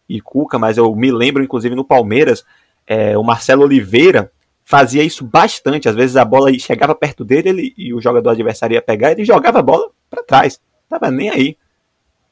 [0.08, 2.44] e Cuca, mas eu me lembro, inclusive, no Palmeiras,
[2.86, 4.30] é, o Marcelo Oliveira
[4.64, 5.88] fazia isso bastante.
[5.88, 9.24] Às vezes a bola chegava perto dele ele, e o jogador adversário ia pegar, ele
[9.24, 10.60] jogava a bola para trás.
[10.88, 11.56] Tava nem aí.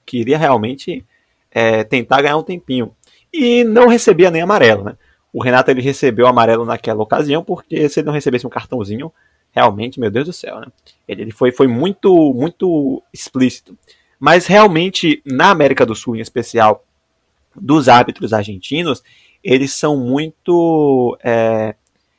[0.06, 1.04] Queria realmente
[1.50, 2.94] é, tentar ganhar um tempinho.
[3.32, 4.96] E não recebia nem amarelo, né?
[5.32, 9.12] O Renato ele recebeu amarelo naquela ocasião, porque se ele não recebesse um cartãozinho,
[9.50, 10.66] realmente, meu Deus do céu, né?
[11.06, 13.76] Ele, ele foi, foi muito, muito explícito.
[14.18, 16.84] Mas realmente, na América do Sul, em especial,
[17.54, 19.02] dos árbitros argentinos,
[19.42, 21.74] eles são muito é,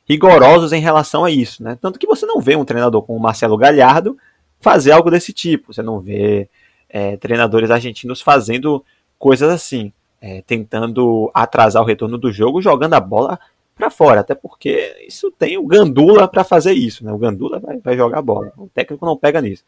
[0.08, 1.78] rigorosos em relação a isso, né?
[1.80, 4.16] Tanto que você não vê um treinador como Marcelo Galhardo
[4.60, 5.72] fazer algo desse tipo.
[5.72, 6.48] Você não vê
[6.88, 8.84] é, treinadores argentinos fazendo
[9.18, 13.38] coisas assim, é, tentando atrasar o retorno do jogo, jogando a bola
[13.74, 17.12] para fora, até porque isso tem o Gandula para fazer isso, né?
[17.12, 19.64] O Gandula vai, vai jogar a bola, o técnico não pega nisso.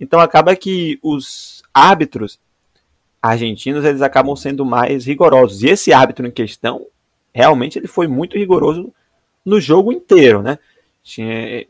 [0.00, 2.38] Então acaba que os árbitros
[3.20, 5.62] argentinos eles acabam sendo mais rigorosos.
[5.62, 6.86] E esse árbitro em questão,
[7.34, 8.92] realmente ele foi muito rigoroso
[9.44, 10.58] no jogo inteiro, né?
[11.02, 11.66] Tinha,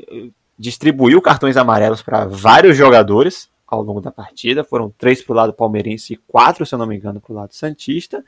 [0.56, 4.64] distribuiu cartões amarelos para vários jogadores ao longo da partida.
[4.64, 7.36] Foram três para o lado palmeirense e quatro, se eu não me engano, para o
[7.36, 8.24] lado santista.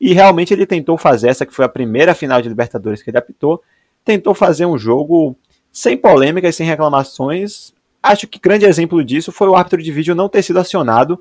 [0.00, 3.18] E realmente ele tentou fazer essa que foi a primeira final de Libertadores que ele
[3.18, 3.62] apitou.
[4.04, 5.36] Tentou fazer um jogo
[5.70, 7.72] sem polêmicas, sem reclamações.
[8.02, 11.20] Acho que grande exemplo disso foi o árbitro de vídeo não ter sido acionado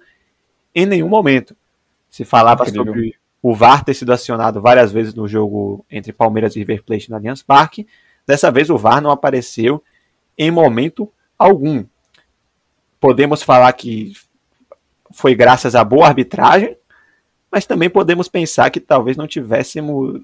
[0.74, 1.56] em nenhum momento.
[2.10, 2.86] Se falava Incrível.
[2.86, 7.10] sobre o VAR ter sido acionado várias vezes no jogo entre Palmeiras e River Plate
[7.10, 7.88] no Allianz Parque.
[8.26, 9.84] Dessa vez o VAR não apareceu
[10.38, 11.84] em momento algum.
[13.02, 14.14] Podemos falar que
[15.12, 16.78] foi graças à boa arbitragem,
[17.52, 20.22] mas também podemos pensar que talvez não tivéssemos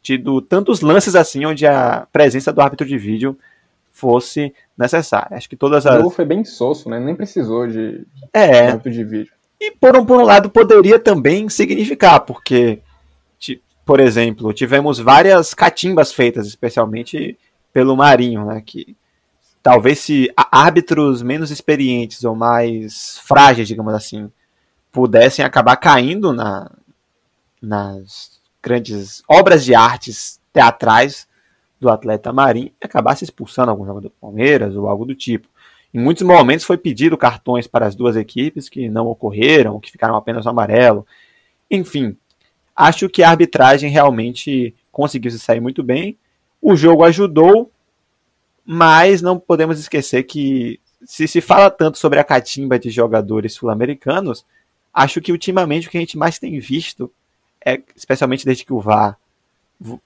[0.00, 3.36] tido tantos lances assim onde a presença do árbitro de vídeo
[3.90, 5.36] fosse necessária.
[5.36, 5.94] Acho que todas as.
[5.94, 7.00] O jogo foi bem soço, né?
[7.00, 8.68] Nem precisou de, é.
[8.68, 9.32] árbitro de vídeo.
[9.60, 12.80] E por um, por um lado poderia também significar, porque,
[13.86, 17.38] por exemplo, tivemos várias catimbas feitas, especialmente
[17.72, 18.94] pelo Marinho, né, que
[19.66, 24.30] talvez se árbitros menos experientes ou mais frágeis, digamos assim,
[24.92, 26.70] pudessem acabar caindo na,
[27.60, 31.26] nas grandes obras de artes teatrais
[31.80, 35.48] do atleta Marinho e acabasse expulsando algum jogador do Palmeiras ou algo do tipo.
[35.92, 40.14] Em muitos momentos foi pedido cartões para as duas equipes que não ocorreram, que ficaram
[40.14, 41.04] apenas no amarelo.
[41.68, 42.16] Enfim,
[42.76, 46.16] acho que a arbitragem realmente conseguiu se sair muito bem.
[46.62, 47.72] O jogo ajudou,
[48.66, 54.44] mas não podemos esquecer que se se fala tanto sobre a catimba de jogadores sul-americanos,
[54.92, 57.10] acho que ultimamente o que a gente mais tem visto,
[57.64, 59.16] é, especialmente desde que o VAR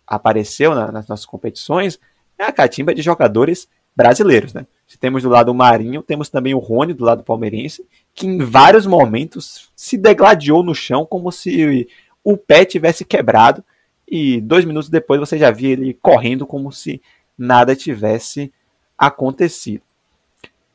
[0.07, 1.99] apareceu na, nas nossas competições,
[2.39, 4.67] é a catimba de jogadores brasileiros, né?
[4.87, 8.39] Se temos do lado o Marinho, temos também o Rony do lado palmeirense, que em
[8.39, 11.89] vários momentos se degladiou no chão como se
[12.25, 13.65] o pé tivesse quebrado
[14.07, 17.01] e dois minutos depois você já via ele correndo como se
[17.41, 18.53] nada tivesse
[18.97, 19.83] acontecido.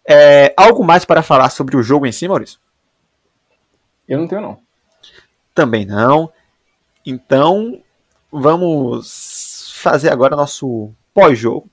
[0.07, 2.59] É, algo mais para falar sobre o jogo em si, Maurício?
[4.07, 4.59] Eu não tenho, não.
[5.53, 6.31] Também não.
[7.05, 7.81] Então,
[8.31, 11.69] vamos fazer agora nosso pós-jogo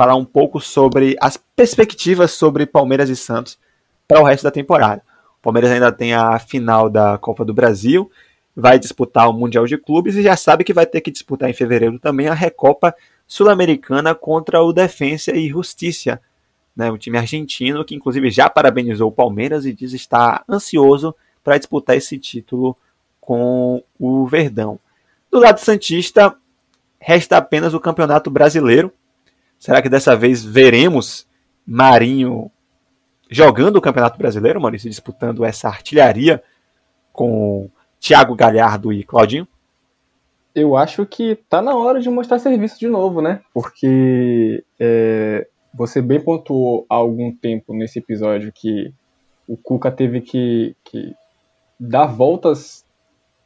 [0.00, 3.58] falar um pouco sobre as perspectivas sobre Palmeiras e Santos
[4.08, 5.02] para o resto da temporada.
[5.38, 8.10] O Palmeiras ainda tem a final da Copa do Brasil,
[8.56, 11.52] vai disputar o Mundial de Clubes e já sabe que vai ter que disputar em
[11.52, 12.94] fevereiro também a Recopa
[13.32, 16.20] Sul-Americana contra o Defensa e Justiça,
[16.74, 21.14] né, o time argentino que inclusive já parabenizou o Palmeiras e diz estar ansioso
[21.44, 22.76] para disputar esse título
[23.20, 24.80] com o Verdão.
[25.30, 26.34] Do lado santista,
[26.98, 28.92] resta apenas o Campeonato Brasileiro,
[29.60, 31.28] Será que dessa vez veremos
[31.66, 32.50] Marinho
[33.30, 36.42] jogando o Campeonato Brasileiro, Maurício, disputando essa artilharia
[37.12, 37.70] com
[38.00, 39.46] Thiago Galhardo e Claudinho?
[40.54, 43.40] Eu acho que tá na hora de mostrar serviço de novo, né?
[43.54, 48.92] Porque é, você bem pontuou há algum tempo nesse episódio que
[49.46, 51.14] o Cuca teve que, que
[51.78, 52.84] dar voltas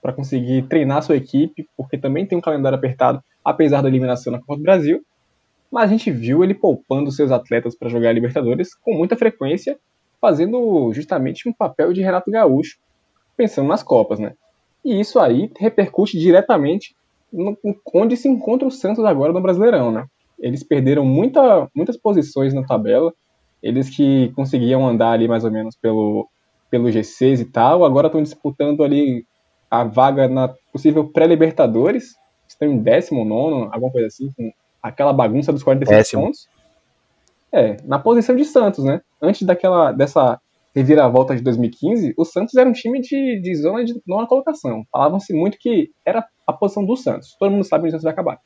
[0.01, 4.39] para conseguir treinar sua equipe, porque também tem um calendário apertado, apesar da eliminação na
[4.39, 5.05] Copa do Brasil
[5.75, 9.77] mas a gente viu ele poupando seus atletas para jogar a Libertadores com muita frequência,
[10.21, 12.79] fazendo justamente um papel de Renato Gaúcho,
[13.37, 14.35] pensando nas Copas, né?
[14.85, 16.95] E isso aí repercute diretamente
[17.33, 17.57] no,
[17.93, 20.07] onde se encontra o Santos agora no Brasileirão, né?
[20.39, 23.13] Eles perderam muita, muitas posições na tabela,
[23.63, 26.29] eles que conseguiam andar ali mais ou menos pelo,
[26.71, 29.25] pelo G6 e tal, agora estão disputando ali
[29.71, 32.15] a vaga na possível pré-Libertadores,
[32.47, 36.23] estão em 19, alguma coisa assim, com aquela bagunça dos 45 Péssimo.
[36.23, 36.49] pontos.
[37.51, 39.01] É, na posição de Santos, né?
[39.23, 40.41] Antes daquela dessa
[40.75, 44.85] reviravolta de 2015, o Santos era um time de, de zona de nona colocação.
[44.91, 47.37] Falavam-se muito que era a posição do Santos.
[47.39, 48.41] Todo mundo sabe onde o Santos vai acabar.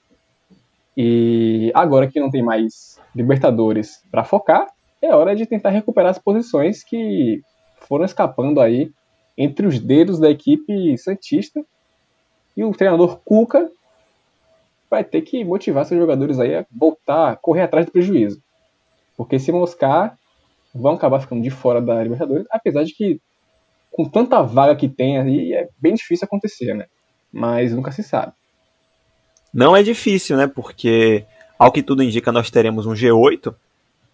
[0.96, 4.66] E agora que não tem mais Libertadores para focar,
[5.00, 7.40] é hora de tentar recuperar as posições que
[7.88, 8.90] foram escapando aí
[9.36, 11.64] entre os dedos da equipe Santista.
[12.56, 13.70] E o treinador Cuca
[14.90, 18.42] vai ter que motivar seus jogadores aí a voltar, correr atrás do prejuízo.
[19.16, 20.18] Porque se moscar,
[20.74, 23.20] vão acabar ficando de fora da Libertadores, apesar de que
[23.90, 26.86] com tanta vaga que tem aí, é bem difícil acontecer, né?
[27.32, 28.32] Mas nunca se sabe.
[29.52, 30.46] Não é difícil, né?
[30.46, 31.24] Porque,
[31.58, 33.54] ao que tudo indica, nós teremos um G8.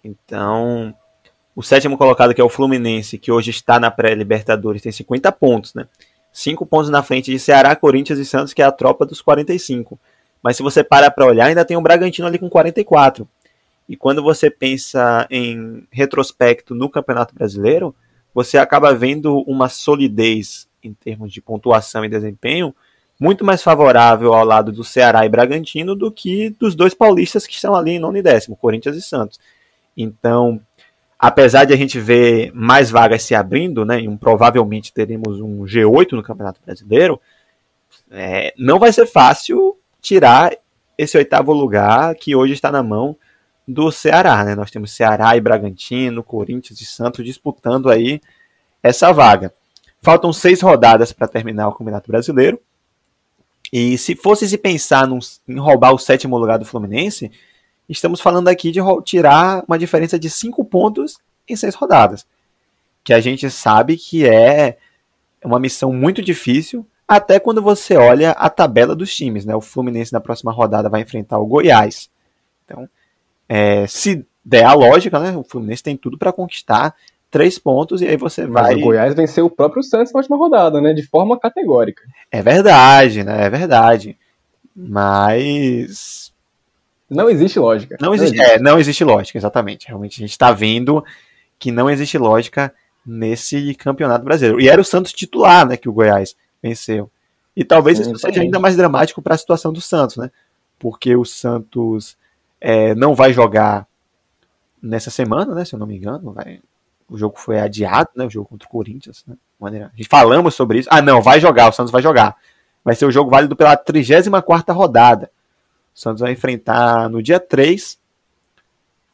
[0.03, 0.95] Então,
[1.55, 5.75] o sétimo colocado, que é o Fluminense, que hoje está na pré-Libertadores, tem 50 pontos,
[5.75, 5.87] né?
[6.33, 9.99] 5 pontos na frente de Ceará, Corinthians e Santos, que é a tropa dos 45.
[10.43, 13.29] Mas se você para para olhar, ainda tem o Bragantino ali com 44.
[13.89, 17.95] E quando você pensa em retrospecto no Campeonato Brasileiro,
[18.33, 22.75] você acaba vendo uma solidez em termos de pontuação e desempenho
[23.19, 27.55] muito mais favorável ao lado do Ceará e Bragantino do que dos dois paulistas que
[27.55, 29.39] estão ali em nono e décimo, Corinthians e Santos.
[29.97, 30.61] Então,
[31.19, 36.13] apesar de a gente ver mais vagas se abrindo, né, e provavelmente teremos um G8
[36.13, 37.21] no Campeonato Brasileiro,
[38.11, 40.53] é, não vai ser fácil tirar
[40.99, 43.17] esse oitavo lugar que hoje está na mão
[43.67, 44.45] do Ceará.
[44.45, 44.55] Né?
[44.55, 48.21] Nós temos Ceará e Bragantino, Corinthians e Santos disputando aí
[48.83, 49.53] essa vaga.
[50.03, 52.61] Faltam seis rodadas para terminar o Campeonato Brasileiro.
[53.73, 57.33] E se fosse se pensar num, em roubar o sétimo lugar do Fluminense,
[57.89, 62.27] estamos falando aqui de tirar uma diferença de cinco pontos em seis rodadas.
[63.03, 64.77] Que a gente sabe que é
[65.43, 69.45] uma missão muito difícil, até quando você olha a tabela dos times.
[69.45, 69.55] Né?
[69.55, 72.11] O Fluminense na próxima rodada vai enfrentar o Goiás.
[72.65, 72.89] Então,
[73.49, 76.95] é, se der a lógica, né, o Fluminense tem tudo para conquistar
[77.35, 78.75] três pontos e aí você Mas vai.
[78.77, 80.93] o Goiás venceu o próprio Santos na última rodada, né?
[80.93, 82.05] De forma categórica.
[82.31, 83.47] É verdade, né?
[83.47, 84.17] É verdade.
[84.75, 86.33] Mas.
[87.11, 87.97] Não existe lógica.
[88.01, 88.57] Não existe, não existe.
[88.57, 89.89] É, não existe lógica, exatamente.
[89.89, 91.05] Realmente a gente está vendo
[91.59, 92.73] que não existe lógica
[93.05, 94.61] nesse campeonato brasileiro.
[94.61, 95.77] E era o Santos titular, né?
[95.77, 97.11] Que o Goiás venceu.
[97.57, 100.31] E talvez Sim, isso seja ainda mais dramático para a situação do Santos, né?
[100.79, 102.17] Porque o Santos
[102.61, 103.87] é, não vai jogar
[104.83, 105.65] nessa semana, né?
[105.65, 106.61] Se eu não me engano, vai...
[107.09, 108.25] o jogo foi adiado, né?
[108.25, 109.37] O jogo contra o Corinthians, né?
[109.59, 109.91] Maneira...
[109.93, 110.89] A gente falamos sobre isso.
[110.91, 112.37] Ah, não, vai jogar, o Santos vai jogar.
[112.85, 115.31] Vai ser o jogo válido pela 34 rodada.
[115.95, 117.99] O Santos vai enfrentar no dia 3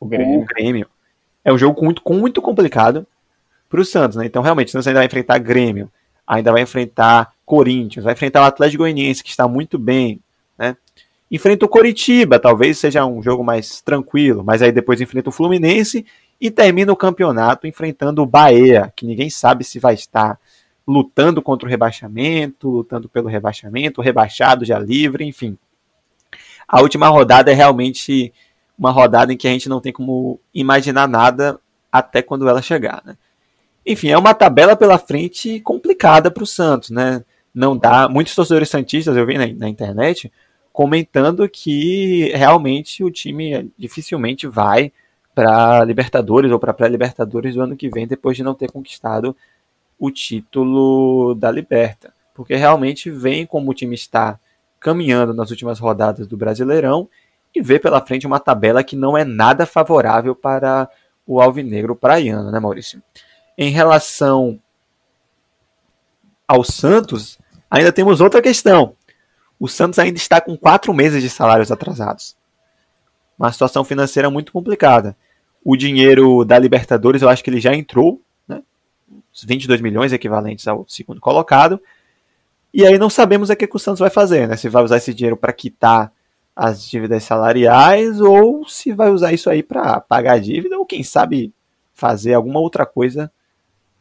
[0.01, 0.41] o Grêmio.
[0.41, 0.87] O Grêmio.
[1.45, 3.07] É um jogo muito, muito complicado
[3.69, 4.25] para o Santos, né?
[4.25, 5.91] Então, realmente, o Santos ainda vai enfrentar Grêmio,
[6.27, 10.21] ainda vai enfrentar Corinthians, vai enfrentar o Atlético Goianiense, que está muito bem?
[11.31, 16.05] Enfrenta o Coritiba, talvez seja um jogo mais tranquilo, mas aí depois enfrenta o Fluminense
[16.41, 20.39] e termina o campeonato enfrentando o Bahia, que ninguém sabe se vai estar
[20.87, 25.57] lutando contra o rebaixamento, lutando pelo rebaixamento, rebaixado já livre, enfim.
[26.67, 28.33] A última rodada é realmente
[28.77, 31.61] uma rodada em que a gente não tem como imaginar nada
[31.93, 33.17] até quando ela chegar, né?
[33.87, 37.25] Enfim, é uma tabela pela frente complicada para o Santos, né?
[37.55, 38.09] não dá.
[38.09, 40.33] Muitos torcedores santistas eu vi na, na internet
[40.81, 44.91] comentando que realmente o time dificilmente vai
[45.35, 49.37] para Libertadores ou para pré-Libertadores do ano que vem depois de não ter conquistado
[49.99, 54.41] o título da Liberta, porque realmente vem como o time está
[54.81, 57.11] caminhando nas últimas rodadas do Brasileirão
[57.55, 60.89] e vê pela frente uma tabela que não é nada favorável para
[61.27, 63.03] o alvinegro praiano, né, Maurício?
[63.59, 64.59] Em relação
[66.49, 67.39] ao Santos,
[67.71, 68.97] ainda temos outra questão.
[69.61, 72.35] O Santos ainda está com quatro meses de salários atrasados.
[73.39, 75.15] Uma situação financeira muito complicada.
[75.63, 78.63] O dinheiro da Libertadores, eu acho que ele já entrou, né?
[79.31, 81.79] Os 22 milhões equivalentes ao segundo colocado.
[82.73, 84.57] E aí não sabemos o que, que o Santos vai fazer, né?
[84.57, 86.11] Se vai usar esse dinheiro para quitar
[86.57, 91.03] as dívidas salariais ou se vai usar isso aí para pagar a dívida ou quem
[91.03, 91.53] sabe
[91.93, 93.31] fazer alguma outra coisa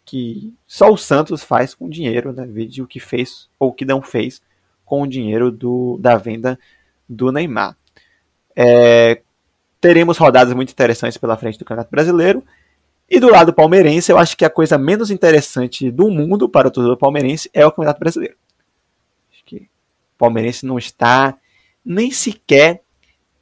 [0.05, 2.45] que só o Santos faz com dinheiro, né?
[2.45, 4.41] Vídeo o que fez ou o que não fez
[4.89, 6.59] com o dinheiro do, da venda
[7.07, 7.77] do Neymar.
[8.55, 9.21] É,
[9.79, 12.43] teremos rodadas muito interessantes pela frente do Campeonato Brasileiro.
[13.09, 16.71] E do lado palmeirense, eu acho que a coisa menos interessante do mundo para o
[16.71, 18.35] torcedor palmeirense é o Campeonato Brasileiro.
[19.31, 21.37] Acho que o palmeirense não está
[21.83, 22.81] nem sequer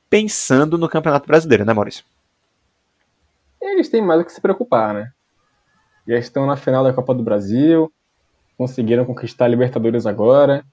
[0.10, 2.06] pensando no Campeonato Brasileiro, né, Maurício?
[3.62, 5.12] Eles têm mais o que se preocupar, né?
[6.08, 7.92] já estão na final da Copa do Brasil,
[8.58, 10.64] conseguiram conquistar a Libertadores agora.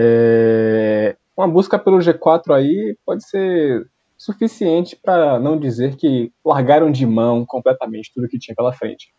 [0.00, 1.16] É...
[1.36, 3.84] Uma busca pelo G4 aí pode ser
[4.16, 9.12] suficiente para não dizer que largaram de mão completamente tudo que tinha pela frente.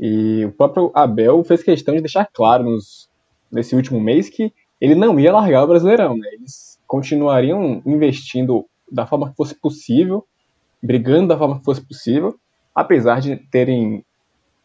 [0.00, 3.08] E o próprio Abel fez questão de deixar claro nos,
[3.50, 6.16] nesse último mês que ele não ia largar o Brasileirão.
[6.16, 6.28] Né?
[6.32, 10.26] Eles continuariam investindo da forma que fosse possível,
[10.82, 12.34] brigando da forma que fosse possível,
[12.74, 14.04] apesar de terem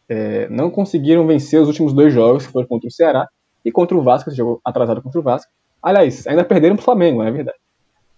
[0.08, 3.28] é, não conseguiram vencer os últimos dois jogos, que foram contra o Ceará
[3.64, 5.50] e contra o Vasco, esse jogo atrasado contra o Vasco.
[5.82, 7.58] Aliás, ainda perderam para o Flamengo, não é verdade.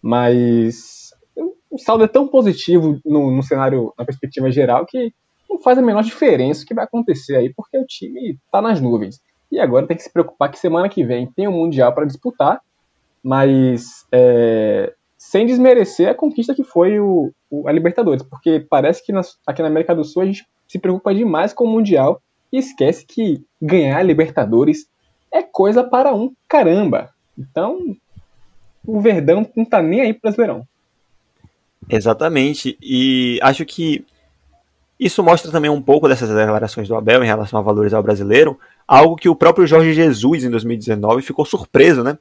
[0.03, 1.15] Mas
[1.71, 5.13] o saldo é tão positivo no, no, cenário, na perspectiva geral, que
[5.49, 8.81] não faz a menor diferença o que vai acontecer aí, porque o time está nas
[8.81, 9.21] nuvens.
[9.51, 12.61] E agora tem que se preocupar que semana que vem tem um Mundial para disputar,
[13.23, 19.13] mas é, sem desmerecer a conquista que foi o, o, a Libertadores, porque parece que
[19.13, 22.23] nas, aqui na América do Sul a gente se preocupa demais com o Mundial
[22.53, 24.87] e esquece que ganhar Libertadores
[25.33, 27.11] é coisa para um caramba.
[27.39, 27.97] Então,
[28.87, 30.67] o Verdão não tá nem aí pro Brasileirão.
[31.89, 32.77] Exatamente.
[32.81, 34.05] E acho que
[34.99, 38.59] isso mostra também um pouco dessas declarações do Abel em relação a valorizar o brasileiro,
[38.87, 42.19] algo que o próprio Jorge Jesus, em 2019, ficou surpreso, né?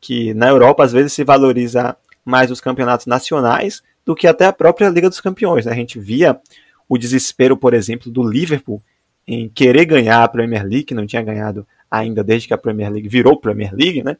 [0.00, 4.52] que na Europa às vezes se valoriza mais os campeonatos nacionais do que até a
[4.52, 5.66] própria Liga dos Campeões.
[5.66, 5.72] Né?
[5.72, 6.40] A gente via
[6.88, 8.82] o desespero, por exemplo, do Liverpool
[9.26, 12.90] em querer ganhar a Premier League, que não tinha ganhado ainda desde que a Premier
[12.90, 14.16] League virou Premier League, né?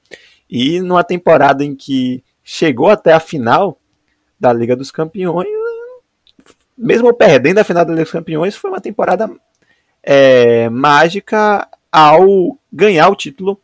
[0.49, 3.79] E numa temporada em que chegou até a final
[4.39, 5.49] da Liga dos Campeões,
[6.77, 9.31] mesmo perdendo a final da Liga dos Campeões, foi uma temporada
[10.03, 13.61] é, mágica ao ganhar o título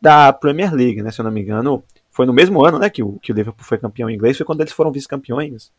[0.00, 1.10] da Premier League, né?
[1.10, 3.64] Se eu não me engano, foi no mesmo ano, né, que o, que o Liverpool
[3.64, 5.72] foi campeão inglês, foi quando eles foram vice-campeões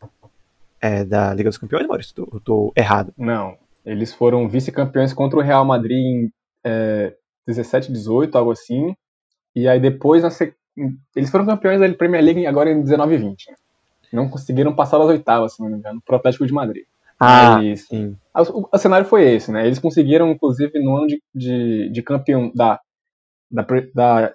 [0.80, 2.12] é, da Liga dos Campeões, Maurício?
[2.32, 3.14] Eu tô errado.
[3.16, 3.56] Não,
[3.86, 6.32] eles foram vice-campeões contra o Real Madrid em
[6.64, 7.14] é,
[7.46, 8.94] 17, 18, algo assim.
[9.54, 10.24] E aí depois,
[11.14, 13.52] eles foram campeões da Premier League agora em 19 e 20.
[14.12, 16.84] Não conseguiram passar das oitavas, se não me engano, pro Atlético de Madrid.
[17.18, 18.16] Ah, Mas, sim.
[18.34, 19.66] O, o, cenário foi esse, né?
[19.66, 22.80] Eles conseguiram, inclusive, no ano de, de, de campeão da,
[23.50, 23.64] da,
[23.94, 24.32] da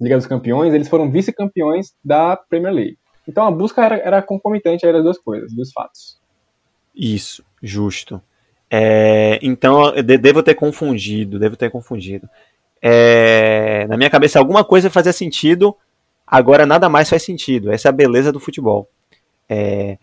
[0.00, 2.98] Liga dos Campeões, eles foram vice-campeões da Premier League.
[3.26, 6.20] Então a busca era, era concomitante aí das duas coisas, dos fatos.
[6.94, 8.20] Isso, justo.
[8.74, 12.26] É, então eu devo ter confundido, devo ter confundido.
[12.80, 15.76] É, na minha cabeça alguma coisa fazia sentido,
[16.26, 17.70] agora nada mais faz sentido.
[17.70, 18.88] Essa é a beleza do futebol.
[19.46, 19.98] É,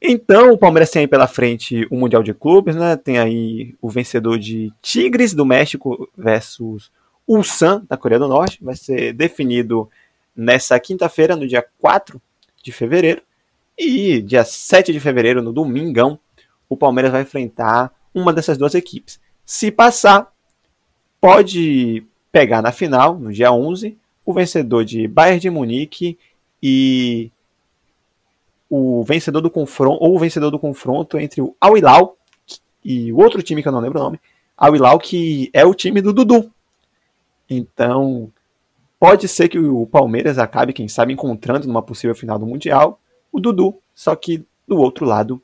[0.00, 2.96] então o Palmeiras tem aí pela frente o Mundial de Clubes, né?
[2.96, 6.90] Tem aí o vencedor de Tigres do México versus
[7.28, 8.64] Ulsan da Coreia do Norte.
[8.64, 9.90] Vai ser definido
[10.34, 12.18] nessa quinta-feira, no dia 4
[12.62, 13.20] de fevereiro.
[13.76, 16.18] E dia 7 de fevereiro, no domingão,
[16.66, 19.20] o Palmeiras vai enfrentar uma dessas duas equipes.
[19.44, 20.32] Se passar,
[21.20, 22.02] pode
[22.32, 26.18] pegar na final, no dia 11, o vencedor de Bayern de Munique
[26.62, 27.30] e
[28.68, 32.16] o vencedor do confronto ou o vencedor do confronto entre o Al Hilal
[32.82, 34.18] e o outro time que eu não lembro o nome,
[34.56, 36.50] Al Hilal que é o time do Dudu.
[37.48, 38.32] Então,
[38.98, 42.98] pode ser que o Palmeiras acabe, quem sabe, encontrando numa possível final do Mundial
[43.30, 45.40] o Dudu, só que do outro lado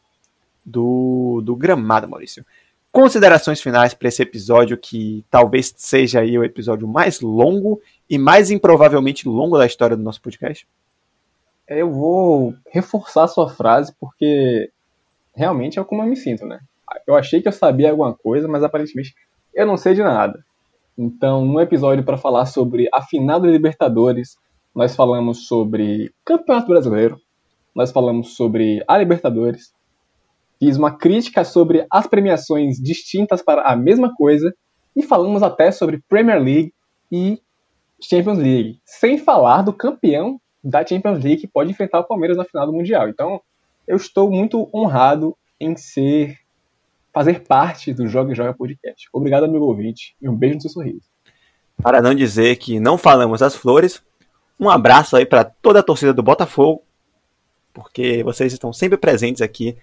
[0.64, 2.44] do, do gramado, Maurício.
[2.92, 8.50] Considerações finais para esse episódio que talvez seja aí o episódio mais longo e mais
[8.50, 10.68] improvavelmente longo da história do nosso podcast?
[11.66, 14.70] Eu vou reforçar sua frase porque
[15.34, 16.60] realmente é como eu me sinto, né?
[17.06, 19.14] Eu achei que eu sabia alguma coisa, mas aparentemente
[19.54, 20.44] eu não sei de nada.
[20.96, 24.36] Então, no episódio para falar sobre a final da Libertadores,
[24.74, 27.18] nós falamos sobre Campeonato Brasileiro,
[27.74, 29.72] nós falamos sobre a Libertadores,
[30.62, 34.54] fiz uma crítica sobre as premiações distintas para a mesma coisa
[34.94, 36.72] e falamos até sobre Premier League
[37.10, 37.42] e
[38.00, 42.44] Champions League, sem falar do campeão da Champions League que pode enfrentar o Palmeiras na
[42.44, 43.08] final do Mundial.
[43.08, 43.40] Então,
[43.88, 46.38] eu estou muito honrado em ser
[47.12, 49.08] fazer parte do Joga e Joga Podcast.
[49.12, 51.08] Obrigado, amigo ouvinte, e um beijo no seu sorriso.
[51.82, 54.00] Para não dizer que não falamos as flores,
[54.60, 56.84] um abraço aí para toda a torcida do Botafogo,
[57.74, 59.76] porque vocês estão sempre presentes aqui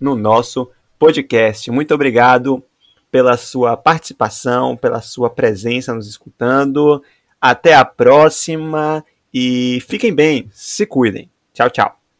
[0.00, 1.70] no nosso podcast.
[1.70, 2.62] Muito obrigado
[3.10, 7.02] pela sua participação, pela sua presença nos escutando.
[7.40, 11.30] Até a próxima e fiquem bem, se cuidem.
[11.52, 11.99] Tchau, tchau.